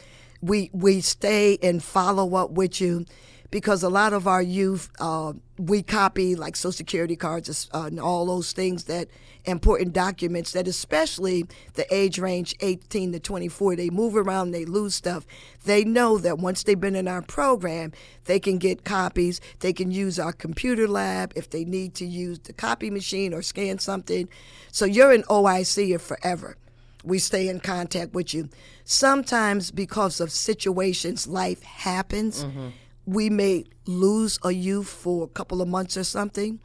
We 0.41 0.71
we 0.74 1.02
stay 1.02 1.58
and 1.62 1.84
follow 1.84 2.36
up 2.36 2.52
with 2.52 2.82
you 2.82 3.06
because 3.51 3.83
a 3.83 3.89
lot 3.89 4.13
of 4.13 4.27
our 4.27 4.41
youth, 4.41 4.89
uh, 4.99 5.33
we 5.57 5.83
copy 5.83 6.35
like 6.35 6.55
social 6.55 6.71
security 6.71 7.17
cards 7.17 7.69
uh, 7.73 7.83
and 7.83 7.99
all 7.99 8.25
those 8.25 8.53
things 8.53 8.85
that 8.85 9.09
important 9.45 9.93
documents 9.93 10.53
that 10.53 10.67
especially 10.67 11.45
the 11.73 11.85
age 11.93 12.17
range 12.17 12.55
18 12.61 13.11
to 13.11 13.19
24 13.19 13.75
they 13.75 13.89
move 13.89 14.15
around 14.15 14.51
they 14.51 14.65
lose 14.65 14.95
stuff. 14.95 15.25
They 15.65 15.83
know 15.83 16.17
that 16.19 16.37
once 16.37 16.63
they've 16.63 16.79
been 16.79 16.95
in 16.95 17.07
our 17.07 17.21
program 17.21 17.91
they 18.25 18.39
can 18.39 18.57
get 18.57 18.85
copies. 18.85 19.41
They 19.59 19.73
can 19.73 19.91
use 19.91 20.17
our 20.17 20.33
computer 20.33 20.87
lab 20.87 21.33
if 21.35 21.49
they 21.49 21.65
need 21.65 21.93
to 21.95 22.05
use 22.05 22.39
the 22.39 22.53
copy 22.53 22.89
machine 22.89 23.33
or 23.33 23.41
scan 23.41 23.79
something. 23.79 24.29
So 24.71 24.85
you're 24.85 25.11
an 25.11 25.23
oic 25.23 25.99
forever. 25.99 26.55
We 27.03 27.17
stay 27.19 27.47
in 27.47 27.59
contact 27.59 28.13
with 28.13 28.33
you. 28.33 28.49
Sometimes 28.83 29.71
because 29.71 30.21
of 30.21 30.31
situations 30.31 31.27
life 31.27 31.63
happens 31.63 32.45
we 33.13 33.30
may 33.30 33.65
lose 33.86 34.39
a 34.43 34.52
youth 34.52 34.88
for 34.88 35.24
a 35.24 35.28
couple 35.28 35.62
of 35.62 35.67
months 35.67 35.97
or 35.97 36.04
something, 36.04 36.60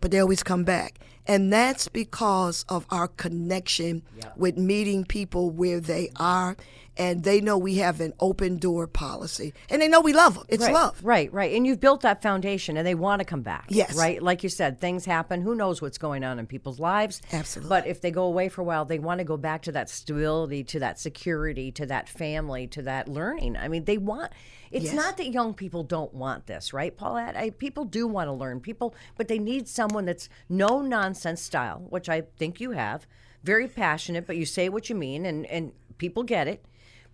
but 0.00 0.10
they 0.10 0.18
always 0.18 0.42
come 0.42 0.64
back. 0.64 0.98
And 1.26 1.52
that's 1.52 1.86
because 1.86 2.64
of 2.68 2.84
our 2.90 3.06
connection 3.06 4.02
with 4.36 4.58
meeting 4.58 5.04
people 5.04 5.50
where 5.50 5.78
they 5.78 6.10
are. 6.16 6.56
And 6.94 7.24
they 7.24 7.40
know 7.40 7.56
we 7.56 7.76
have 7.76 8.02
an 8.02 8.12
open 8.20 8.58
door 8.58 8.86
policy. 8.86 9.54
And 9.70 9.80
they 9.80 9.88
know 9.88 10.02
we 10.02 10.12
love 10.12 10.34
them. 10.34 10.44
It's 10.48 10.64
right, 10.64 10.74
love. 10.74 11.00
Right, 11.02 11.32
right. 11.32 11.54
And 11.54 11.66
you've 11.66 11.80
built 11.80 12.02
that 12.02 12.20
foundation 12.20 12.76
and 12.76 12.86
they 12.86 12.94
want 12.94 13.20
to 13.20 13.24
come 13.24 13.40
back. 13.40 13.64
Yes. 13.68 13.96
Right? 13.96 14.22
Like 14.22 14.42
you 14.42 14.50
said, 14.50 14.78
things 14.78 15.06
happen. 15.06 15.40
Who 15.40 15.54
knows 15.54 15.80
what's 15.80 15.96
going 15.96 16.22
on 16.22 16.38
in 16.38 16.46
people's 16.46 16.78
lives? 16.78 17.22
Absolutely. 17.32 17.68
But 17.70 17.86
if 17.86 18.02
they 18.02 18.10
go 18.10 18.24
away 18.24 18.50
for 18.50 18.60
a 18.60 18.64
while, 18.64 18.84
they 18.84 18.98
want 18.98 19.20
to 19.20 19.24
go 19.24 19.38
back 19.38 19.62
to 19.62 19.72
that 19.72 19.88
stability, 19.88 20.64
to 20.64 20.80
that 20.80 21.00
security, 21.00 21.72
to 21.72 21.86
that 21.86 22.10
family, 22.10 22.66
to 22.66 22.82
that 22.82 23.08
learning. 23.08 23.56
I 23.56 23.68
mean, 23.68 23.84
they 23.84 23.96
want 23.96 24.32
it's 24.72 24.86
Yes. 24.86 24.94
not 24.94 25.16
that 25.18 25.30
young 25.30 25.54
people 25.54 25.84
don't 25.84 26.12
want 26.14 26.46
this, 26.46 26.72
right, 26.72 26.96
Paulette? 26.96 27.36
I, 27.36 27.50
people 27.50 27.84
do 27.84 28.06
want 28.06 28.28
to 28.28 28.32
learn. 28.32 28.60
People, 28.60 28.94
but 29.16 29.28
they 29.28 29.38
need 29.38 29.68
someone 29.68 30.04
that's 30.06 30.28
no 30.48 30.80
nonsense 30.82 31.40
style, 31.42 31.86
which 31.90 32.08
I 32.08 32.22
think 32.38 32.60
you 32.60 32.72
have. 32.72 33.06
Very 33.44 33.68
passionate, 33.68 34.26
but 34.26 34.36
you 34.36 34.46
say 34.46 34.68
what 34.68 34.88
you 34.88 34.94
mean, 34.96 35.26
and 35.26 35.46
and 35.46 35.72
people 35.98 36.22
get 36.22 36.48
it. 36.48 36.64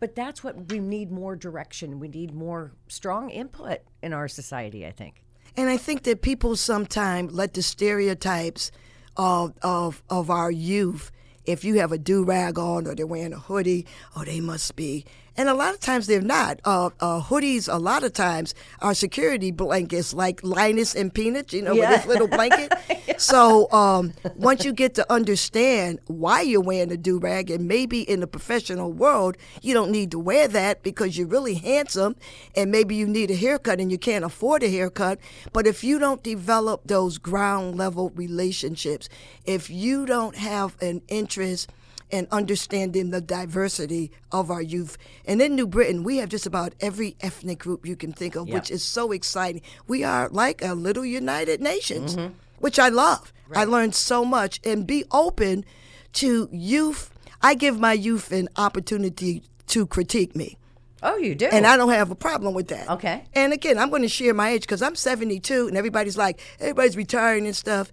But 0.01 0.15
that's 0.15 0.45
what 0.45 0.71
we 0.71 0.79
need 0.79 1.11
more 1.11 1.35
direction. 1.35 1.99
We 1.99 2.09
need 2.09 2.33
more 2.33 2.73
strong 2.87 3.31
input 3.31 3.81
in 4.03 4.13
our 4.13 4.29
society, 4.29 4.87
I 4.87 4.93
think. 4.93 5.25
And 5.57 5.69
I 5.69 5.77
think 5.77 6.05
that 6.05 6.23
people 6.23 6.55
sometimes 6.55 7.33
let 7.33 7.55
the 7.55 7.63
stereotypes 7.63 8.71
of, 9.17 9.55
of, 9.63 10.05
of 10.09 10.31
our 10.31 10.53
youth, 10.53 11.11
if 11.45 11.65
you 11.65 11.81
have 11.81 11.91
a 11.91 11.99
do 11.99 12.23
rag 12.23 12.59
on 12.61 12.87
or 12.87 12.95
they're 12.95 13.09
wearing 13.09 13.33
a 13.33 13.39
hoodie, 13.41 13.87
oh, 14.15 14.23
they 14.25 14.41
must 14.41 14.77
be. 14.77 15.05
And 15.39 15.49
a 15.49 15.55
lot 15.55 15.73
of 15.73 15.79
times 15.79 16.09
they're 16.09 16.21
not. 16.21 16.61
Uh, 16.65 16.91
uh, 16.99 17.23
hoodies, 17.23 17.73
a 17.73 17.79
lot 17.79 18.03
of 18.03 18.13
times, 18.13 18.57
are 18.81 18.93
security 18.93 19.53
blankets 19.53 20.13
like 20.13 20.43
Linus 20.43 20.97
and 20.97 21.15
Peanuts, 21.15 21.55
you 21.55 21.63
know, 21.63 21.77
with 21.77 21.89
this 21.89 22.07
little 22.07 22.29
blanket. 22.29 22.73
So 23.19 23.69
um, 23.73 24.13
once 24.37 24.65
you 24.65 24.73
get 24.73 24.95
to 24.95 25.13
understand 25.13 25.99
why 26.07 26.43
you're 26.43 26.61
wearing 26.61 26.93
a 26.93 26.97
do 26.97 27.19
rag, 27.19 27.51
and 27.51 27.67
maybe 27.67 28.03
in 28.03 28.21
the 28.21 28.29
professional 28.29 28.93
world, 28.93 29.37
you 29.61 29.75
don't 29.75 29.91
need 29.91 30.13
to 30.13 30.21
wear 30.21 30.47
that 30.47 30.85
because 30.85 31.19
you're 31.19 31.27
really 31.27 31.55
handsome, 31.55 32.15
and 32.55 32.71
maybe 32.71 32.95
you 32.95 33.09
need 33.09 33.33
a 33.33 33.35
haircut 33.35 33.81
and 33.81 33.91
you 33.91 33.99
can't 33.99 34.25
afford 34.25 34.63
a 34.63 34.71
haircut. 34.71 35.19
But 35.53 35.67
if 35.67 35.83
you 35.83 35.99
don't 35.99 36.23
develop 36.23 36.83
those 36.85 37.19
ground 37.19 37.77
level 37.77 38.11
relationships, 38.11 39.09
if 39.45 39.69
you 39.69 40.07
don't 40.07 40.37
have 40.37 40.81
an 40.81 41.03
interest 41.09 41.73
and 42.11 42.27
understanding 42.31 43.11
the 43.11 43.21
diversity 43.21 44.11
of 44.33 44.51
our 44.51 44.63
youth. 44.63 44.97
And 45.25 45.41
in 45.43 45.55
New 45.55 45.67
Britain, 45.67 46.03
we 46.03 46.19
have 46.19 46.29
just 46.29 46.47
about 46.47 46.75
every 46.81 47.17
ethnic 47.21 47.59
group 47.59 47.87
you 47.87 47.97
can 47.97 48.13
think 48.13 48.37
of, 48.37 48.49
which 48.49 48.71
is 48.71 48.83
so 48.83 49.13
exciting. 49.13 49.63
We 49.87 50.05
are 50.05 50.29
like 50.31 50.63
a 50.63 50.75
little 50.75 51.05
United 51.05 51.61
Nations, 51.61 52.17
mm-hmm. 52.17 52.35
which 52.59 52.79
I 52.79 52.89
love. 52.89 53.33
I 53.55 53.65
learned 53.65 53.95
so 53.95 54.25
much 54.25 54.61
and 54.65 54.87
be 54.87 55.05
open 55.11 55.65
to 56.15 56.49
youth. 56.53 57.11
I 57.41 57.55
give 57.55 57.79
my 57.79 57.93
youth 57.93 58.33
an 58.33 58.49
opportunity 58.57 59.43
to 59.69 59.87
critique 59.87 60.35
me. 60.35 60.59
Oh, 61.03 61.17
you 61.17 61.35
do. 61.35 61.47
And 61.47 61.67
I 61.67 61.77
don't 61.77 61.91
have 61.91 62.11
a 62.11 62.17
problem 62.17 62.55
with 62.55 62.69
that. 62.69 62.89
Okay. 62.91 63.25
And 63.35 63.53
again, 63.53 63.79
I'm 63.79 63.91
going 63.91 64.03
to 64.03 64.09
share 64.09 64.35
my 64.35 64.51
age 64.51 64.63
because 64.63 64.83
I'm 64.83 64.97
72 64.97 65.69
and 65.69 65.77
everybody's 65.77 66.17
like, 66.17 66.41
everybody's 66.59 66.97
retiring 66.97 67.47
and 67.47 67.55
stuff. 67.55 67.93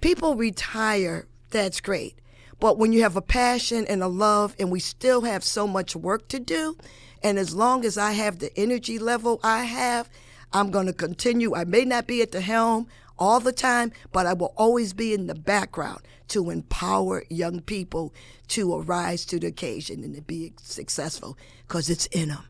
People 0.00 0.36
retire, 0.36 1.26
that's 1.50 1.80
great. 1.80 2.18
But 2.58 2.78
when 2.78 2.92
you 2.92 3.02
have 3.02 3.16
a 3.16 3.22
passion 3.22 3.86
and 3.86 4.02
a 4.02 4.08
love, 4.08 4.54
and 4.58 4.70
we 4.70 4.80
still 4.80 5.22
have 5.22 5.44
so 5.44 5.66
much 5.66 5.94
work 5.94 6.28
to 6.28 6.38
do, 6.38 6.76
and 7.22 7.38
as 7.38 7.54
long 7.54 7.84
as 7.84 7.98
I 7.98 8.12
have 8.12 8.38
the 8.38 8.56
energy 8.58 8.98
level 8.98 9.40
I 9.42 9.64
have, 9.64 10.08
I'm 10.52 10.70
going 10.70 10.86
to 10.86 10.92
continue. 10.92 11.54
I 11.54 11.64
may 11.64 11.84
not 11.84 12.06
be 12.06 12.22
at 12.22 12.32
the 12.32 12.40
helm 12.40 12.86
all 13.18 13.40
the 13.40 13.52
time, 13.52 13.92
but 14.12 14.26
I 14.26 14.32
will 14.32 14.54
always 14.56 14.92
be 14.92 15.12
in 15.12 15.26
the 15.26 15.34
background 15.34 16.00
to 16.28 16.50
empower 16.50 17.24
young 17.28 17.60
people 17.60 18.12
to 18.48 18.74
arise 18.74 19.24
to 19.26 19.38
the 19.38 19.48
occasion 19.48 20.04
and 20.04 20.14
to 20.14 20.22
be 20.22 20.52
successful 20.62 21.36
because 21.66 21.90
it's 21.90 22.06
in 22.06 22.28
them. 22.28 22.44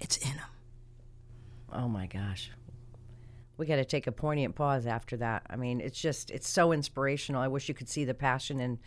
It's 0.00 0.16
in 0.18 0.36
them. 0.36 0.46
Oh 1.72 1.88
my 1.88 2.06
gosh. 2.06 2.50
We 3.56 3.66
got 3.66 3.76
to 3.76 3.84
take 3.84 4.06
a 4.06 4.12
poignant 4.12 4.54
pause 4.54 4.86
after 4.86 5.18
that. 5.18 5.42
I 5.50 5.56
mean, 5.56 5.80
it's 5.80 6.00
just, 6.00 6.30
it's 6.30 6.48
so 6.48 6.72
inspirational. 6.72 7.42
I 7.42 7.48
wish 7.48 7.68
you 7.68 7.74
could 7.74 7.88
see 7.88 8.04
the 8.04 8.14
passion 8.14 8.58
in 8.58 8.78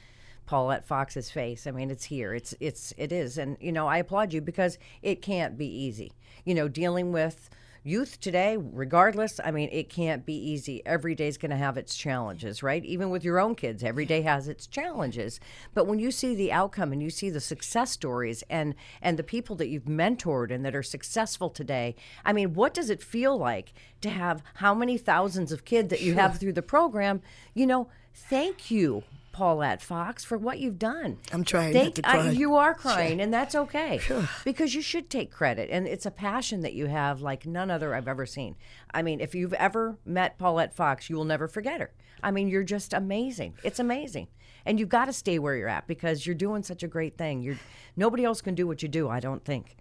Paulette 0.46 0.86
Fox's 0.86 1.32
face. 1.32 1.66
I 1.68 1.72
mean, 1.72 1.90
it's 1.90 2.06
here. 2.06 2.34
It's, 2.34 2.54
it's, 2.60 2.94
it 2.98 3.12
is. 3.12 3.38
And, 3.38 3.58
you 3.60 3.72
know, 3.72 3.88
I 3.88 3.98
applaud 3.98 4.34
you 4.34 4.42
because 4.42 4.78
it 5.02 5.22
can't 5.22 5.58
be 5.58 5.68
easy. 5.68 6.14
You 6.46 6.54
know, 6.56 6.68
dealing 6.68 7.12
with 7.12 7.50
youth 7.84 8.20
today, 8.22 8.58
regardless, 8.58 9.40
I 9.44 9.52
mean, 9.52 9.70
it 9.72 9.90
can't 9.90 10.26
be 10.26 10.36
easy. 10.36 10.82
Every 10.86 11.16
day's 11.16 11.38
going 11.38 11.52
to 11.52 11.58
have 11.58 11.78
its 11.78 11.96
challenges, 11.96 12.64
right? 12.64 12.84
Even 12.86 13.10
with 13.10 13.24
your 13.24 13.40
own 13.40 13.56
kids, 13.56 13.84
every 13.84 14.06
day 14.06 14.22
has 14.22 14.48
its 14.48 14.68
challenges. 14.68 15.40
But 15.74 15.86
when 15.86 16.00
you 16.00 16.10
see 16.10 16.34
the 16.34 16.52
outcome 16.52 16.94
and 16.94 17.04
you 17.04 17.10
see 17.10 17.30
the 17.30 17.42
success 17.42 17.92
stories 17.92 18.44
and 18.50 18.76
and 19.02 19.20
the 19.20 19.24
people 19.24 19.56
that 19.58 19.68
you've 19.68 19.84
mentored 19.84 20.50
and 20.50 20.66
that 20.66 20.76
are 20.76 20.84
successful 20.84 21.50
today, 21.50 21.96
I 22.24 22.32
mean, 22.32 22.54
what 22.54 22.74
does 22.74 22.90
it 22.90 23.04
feel 23.04 23.38
like 23.38 23.74
to 24.02 24.10
have 24.10 24.42
how 24.56 24.74
many 24.74 24.98
thousands 24.98 25.52
of 25.52 25.66
kids 25.66 25.90
that 25.90 26.02
you 26.02 26.14
have 26.14 26.40
through 26.40 26.54
the 26.54 26.62
program? 26.62 27.22
You 27.54 27.68
know, 27.68 27.90
thank 28.14 28.72
you. 28.72 29.04
Paulette 29.34 29.82
Fox, 29.82 30.24
for 30.24 30.38
what 30.38 30.60
you've 30.60 30.80
done. 30.80 31.18
I'm 31.34 31.44
trying 31.44 31.74
to 31.74 32.08
I- 32.10 32.30
you 32.32 32.56
are 32.56 32.74
crying, 32.74 33.20
and 33.20 33.34
that's 33.34 33.54
okay 33.56 34.00
because 34.46 34.74
you 34.74 34.82
should 34.82 35.10
take 35.10 35.30
credit. 35.32 35.70
And 35.70 35.86
it's 35.88 36.06
a 36.06 36.12
passion 36.12 36.62
that 36.62 36.74
you 36.74 36.86
have 36.86 37.20
like 37.22 37.46
none 37.46 37.70
other 37.70 37.94
I've 37.94 38.08
ever 38.08 38.26
seen. 38.26 38.56
I 38.94 39.02
mean, 39.02 39.20
if 39.20 39.36
you've 39.36 39.54
ever 39.54 39.98
met 40.06 40.38
Paulette 40.38 40.74
Fox, 40.76 41.10
you 41.10 41.18
will 41.18 41.26
never 41.26 41.48
forget 41.50 41.82
her. 41.82 41.92
I 42.22 42.32
mean, 42.32 42.48
you're 42.48 42.64
just 42.64 42.94
amazing. 42.94 43.56
It's 43.64 43.80
amazing. 43.80 44.28
and 44.66 44.80
you've 44.80 44.88
got 44.88 45.06
to 45.06 45.14
stay 45.14 45.40
where 45.40 45.58
you're 45.58 45.68
at 45.68 45.88
because 45.88 46.26
you're 46.26 46.36
doing 46.36 46.64
such 46.64 46.84
a 46.84 46.88
great 46.88 47.18
thing. 47.18 47.42
You're 47.42 47.58
nobody 47.98 48.24
else 48.24 48.40
can 48.40 48.56
do 48.56 48.66
what 48.66 48.82
you 48.82 48.88
do. 48.88 49.10
I 49.10 49.20
don't 49.20 49.44
think. 49.44 49.76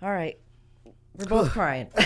All 0.00 0.10
right, 0.10 0.38
we're 1.18 1.26
both 1.26 1.50
crying. 1.58 1.88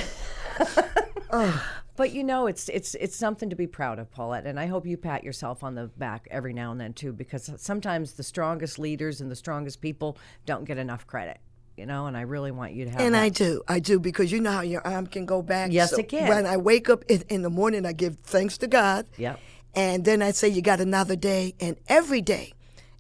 Oh. 1.37 1.63
But 1.97 2.13
you 2.13 2.25
know, 2.25 2.47
it's 2.47 2.69
it's 2.69 2.95
it's 2.97 3.17
something 3.17 3.51
to 3.51 3.57
be 3.57 3.67
proud 3.67 3.99
of, 3.99 4.11
Paulette, 4.11 4.47
and 4.47 4.59
I 4.59 4.67
hope 4.67 4.87
you 4.87 4.97
pat 4.97 5.23
yourself 5.23 5.63
on 5.63 5.75
the 5.75 5.87
back 5.87 6.27
every 6.31 6.53
now 6.53 6.73
and 6.73 6.81
then 6.81 6.93
too, 6.93 7.13
because 7.13 7.51
sometimes 7.57 8.15
the 8.15 8.23
strongest 8.23 8.79
leaders 8.79 9.21
and 9.21 9.31
the 9.31 9.37
strongest 9.37 9.81
people 9.81 10.19
don't 10.45 10.65
get 10.65 10.79
enough 10.79 11.07
credit. 11.07 11.39
You 11.77 11.87
know, 11.87 12.07
and 12.07 12.17
I 12.17 12.21
really 12.21 12.53
want 12.53 12.73
you 12.73 12.85
to 12.85 12.91
have. 12.93 13.01
And 13.01 13.15
that. 13.15 13.23
I 13.23 13.29
do, 13.29 13.63
I 13.67 13.81
do, 13.81 13.99
because 13.99 14.31
you 14.31 14.41
know 14.41 14.53
how 14.53 14.61
your 14.61 14.87
arm 14.87 15.09
can 15.09 15.27
go 15.27 15.43
back. 15.43 15.73
Yes, 15.73 15.93
it 15.93 16.09
can. 16.09 16.29
When 16.29 16.47
I 16.47 16.57
wake 16.57 16.89
up 16.89 17.05
in, 17.09 17.23
in 17.29 17.43
the 17.43 17.51
morning, 17.51 17.85
I 17.85 17.93
give 17.93 18.17
thanks 18.23 18.57
to 18.59 18.69
God. 18.69 19.07
Yep. 19.17 19.41
And 19.75 20.05
then 20.05 20.23
I 20.23 20.31
say, 20.31 20.49
you 20.49 20.63
got 20.63 20.81
another 20.81 21.17
day, 21.17 21.57
and 21.59 21.77
every 21.89 22.23
day, 22.23 22.53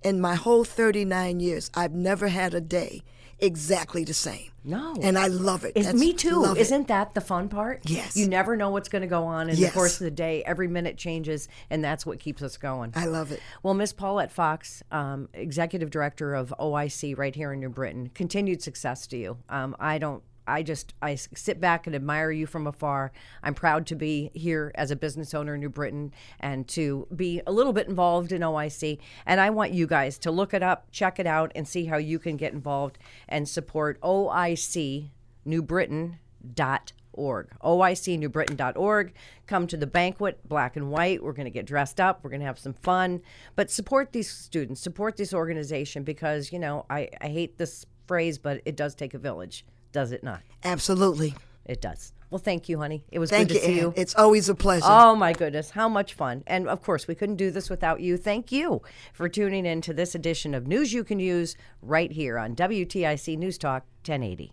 in 0.02 0.20
my 0.20 0.34
whole 0.34 0.64
39 0.64 1.38
years, 1.38 1.70
I've 1.74 1.92
never 1.92 2.28
had 2.28 2.52
a 2.52 2.60
day 2.60 3.02
exactly 3.38 4.04
the 4.04 4.14
same. 4.14 4.50
No. 4.66 4.94
And 5.02 5.18
I 5.18 5.26
love 5.26 5.64
it. 5.64 5.76
Me 5.94 6.14
too. 6.14 6.40
love 6.40 6.56
it. 6.56 6.60
Isn't 6.62 6.88
that 6.88 7.14
the 7.14 7.20
fun 7.20 7.48
part? 7.50 7.82
Yes. 7.84 8.16
You 8.16 8.26
never 8.28 8.56
know 8.56 8.70
what's 8.70 8.88
going 8.88 9.02
to 9.02 9.08
go 9.08 9.24
on 9.24 9.50
in 9.50 9.56
Yes. 9.56 9.70
the 9.72 9.74
course 9.74 10.00
of 10.00 10.04
the 10.04 10.10
day. 10.10 10.42
Every 10.44 10.68
minute 10.68 10.96
changes, 10.96 11.48
and 11.68 11.84
that's 11.84 12.06
what 12.06 12.18
keeps 12.18 12.42
us 12.42 12.56
going. 12.56 12.92
I 12.96 13.04
love 13.04 13.30
it. 13.30 13.40
Well, 13.62 13.74
Miss 13.74 13.92
Paulette 13.92 14.32
Fox, 14.32 14.82
um, 14.90 15.28
executive 15.34 15.90
director 15.90 16.34
of 16.34 16.54
OIC 16.58 17.16
right 17.18 17.34
here 17.34 17.52
in 17.52 17.60
New 17.60 17.68
Britain, 17.68 18.10
continued 18.14 18.62
success 18.62 19.06
to 19.08 19.18
you. 19.18 19.36
Um, 19.50 19.76
I 19.78 19.98
don't. 19.98 20.22
I 20.46 20.62
just 20.62 20.94
I 21.00 21.14
sit 21.14 21.60
back 21.60 21.86
and 21.86 21.94
admire 21.94 22.30
you 22.30 22.46
from 22.46 22.66
afar. 22.66 23.12
I'm 23.42 23.54
proud 23.54 23.86
to 23.86 23.94
be 23.94 24.30
here 24.34 24.72
as 24.74 24.90
a 24.90 24.96
business 24.96 25.34
owner 25.34 25.54
in 25.54 25.60
New 25.60 25.68
Britain 25.68 26.12
and 26.40 26.66
to 26.68 27.06
be 27.14 27.40
a 27.46 27.52
little 27.52 27.72
bit 27.72 27.88
involved 27.88 28.32
in 28.32 28.42
OIC. 28.42 28.98
And 29.26 29.40
I 29.40 29.50
want 29.50 29.72
you 29.72 29.86
guys 29.86 30.18
to 30.18 30.30
look 30.30 30.54
it 30.54 30.62
up, 30.62 30.90
check 30.90 31.18
it 31.18 31.26
out, 31.26 31.52
and 31.54 31.66
see 31.66 31.86
how 31.86 31.96
you 31.96 32.18
can 32.18 32.36
get 32.36 32.52
involved 32.52 32.98
and 33.28 33.48
support 33.48 34.00
OIC 34.00 35.10
New 35.44 35.62
Britain 35.62 36.18
dot 36.54 36.92
org. 37.12 37.48
Oicnewbritain.org 37.62 39.12
come 39.46 39.66
to 39.66 39.76
the 39.76 39.86
banquet 39.86 40.46
black 40.48 40.76
and 40.76 40.90
white. 40.90 41.22
We're 41.22 41.32
going 41.32 41.46
to 41.46 41.50
get 41.50 41.66
dressed 41.66 42.00
up. 42.00 42.20
We're 42.22 42.30
going 42.30 42.40
to 42.40 42.46
have 42.46 42.58
some 42.58 42.74
fun. 42.74 43.22
But 43.56 43.70
support 43.70 44.12
these 44.12 44.30
students. 44.30 44.80
Support 44.80 45.16
this 45.16 45.32
organization 45.32 46.02
because 46.02 46.52
you 46.52 46.58
know 46.58 46.86
I, 46.90 47.08
I 47.20 47.28
hate 47.28 47.58
this 47.58 47.86
phrase 48.06 48.36
but 48.36 48.60
it 48.66 48.76
does 48.76 48.94
take 48.94 49.14
a 49.14 49.18
village 49.18 49.64
does 49.94 50.12
it 50.12 50.22
not 50.22 50.40
Absolutely. 50.64 51.34
it 51.64 51.80
does 51.80 52.12
well 52.30 52.38
thank 52.38 52.68
you 52.68 52.78
honey 52.78 53.04
it 53.10 53.18
was 53.18 53.30
Thank 53.30 53.48
good 53.48 53.54
you. 53.54 53.60
to 53.60 53.66
see 53.66 53.72
Ann. 53.72 53.78
you 53.78 53.94
It's 53.96 54.14
always 54.16 54.48
a 54.50 54.54
pleasure. 54.54 54.84
Oh 54.88 55.14
my 55.14 55.32
goodness, 55.32 55.70
how 55.70 55.88
much 55.88 56.12
fun. 56.14 56.42
And 56.46 56.68
of 56.68 56.82
course, 56.82 57.06
we 57.06 57.14
couldn't 57.14 57.36
do 57.36 57.50
this 57.52 57.70
without 57.70 58.00
you. 58.00 58.16
Thank 58.16 58.50
you 58.52 58.82
for 59.12 59.28
tuning 59.28 59.64
in 59.64 59.80
to 59.82 59.94
this 59.94 60.14
edition 60.16 60.52
of 60.54 60.66
News 60.66 60.92
You 60.92 61.04
Can 61.04 61.20
Use 61.20 61.56
right 61.80 62.10
here 62.10 62.36
on 62.38 62.54
WTIC 62.56 63.38
News 63.38 63.56
Talk 63.56 63.84
1080. 64.04 64.52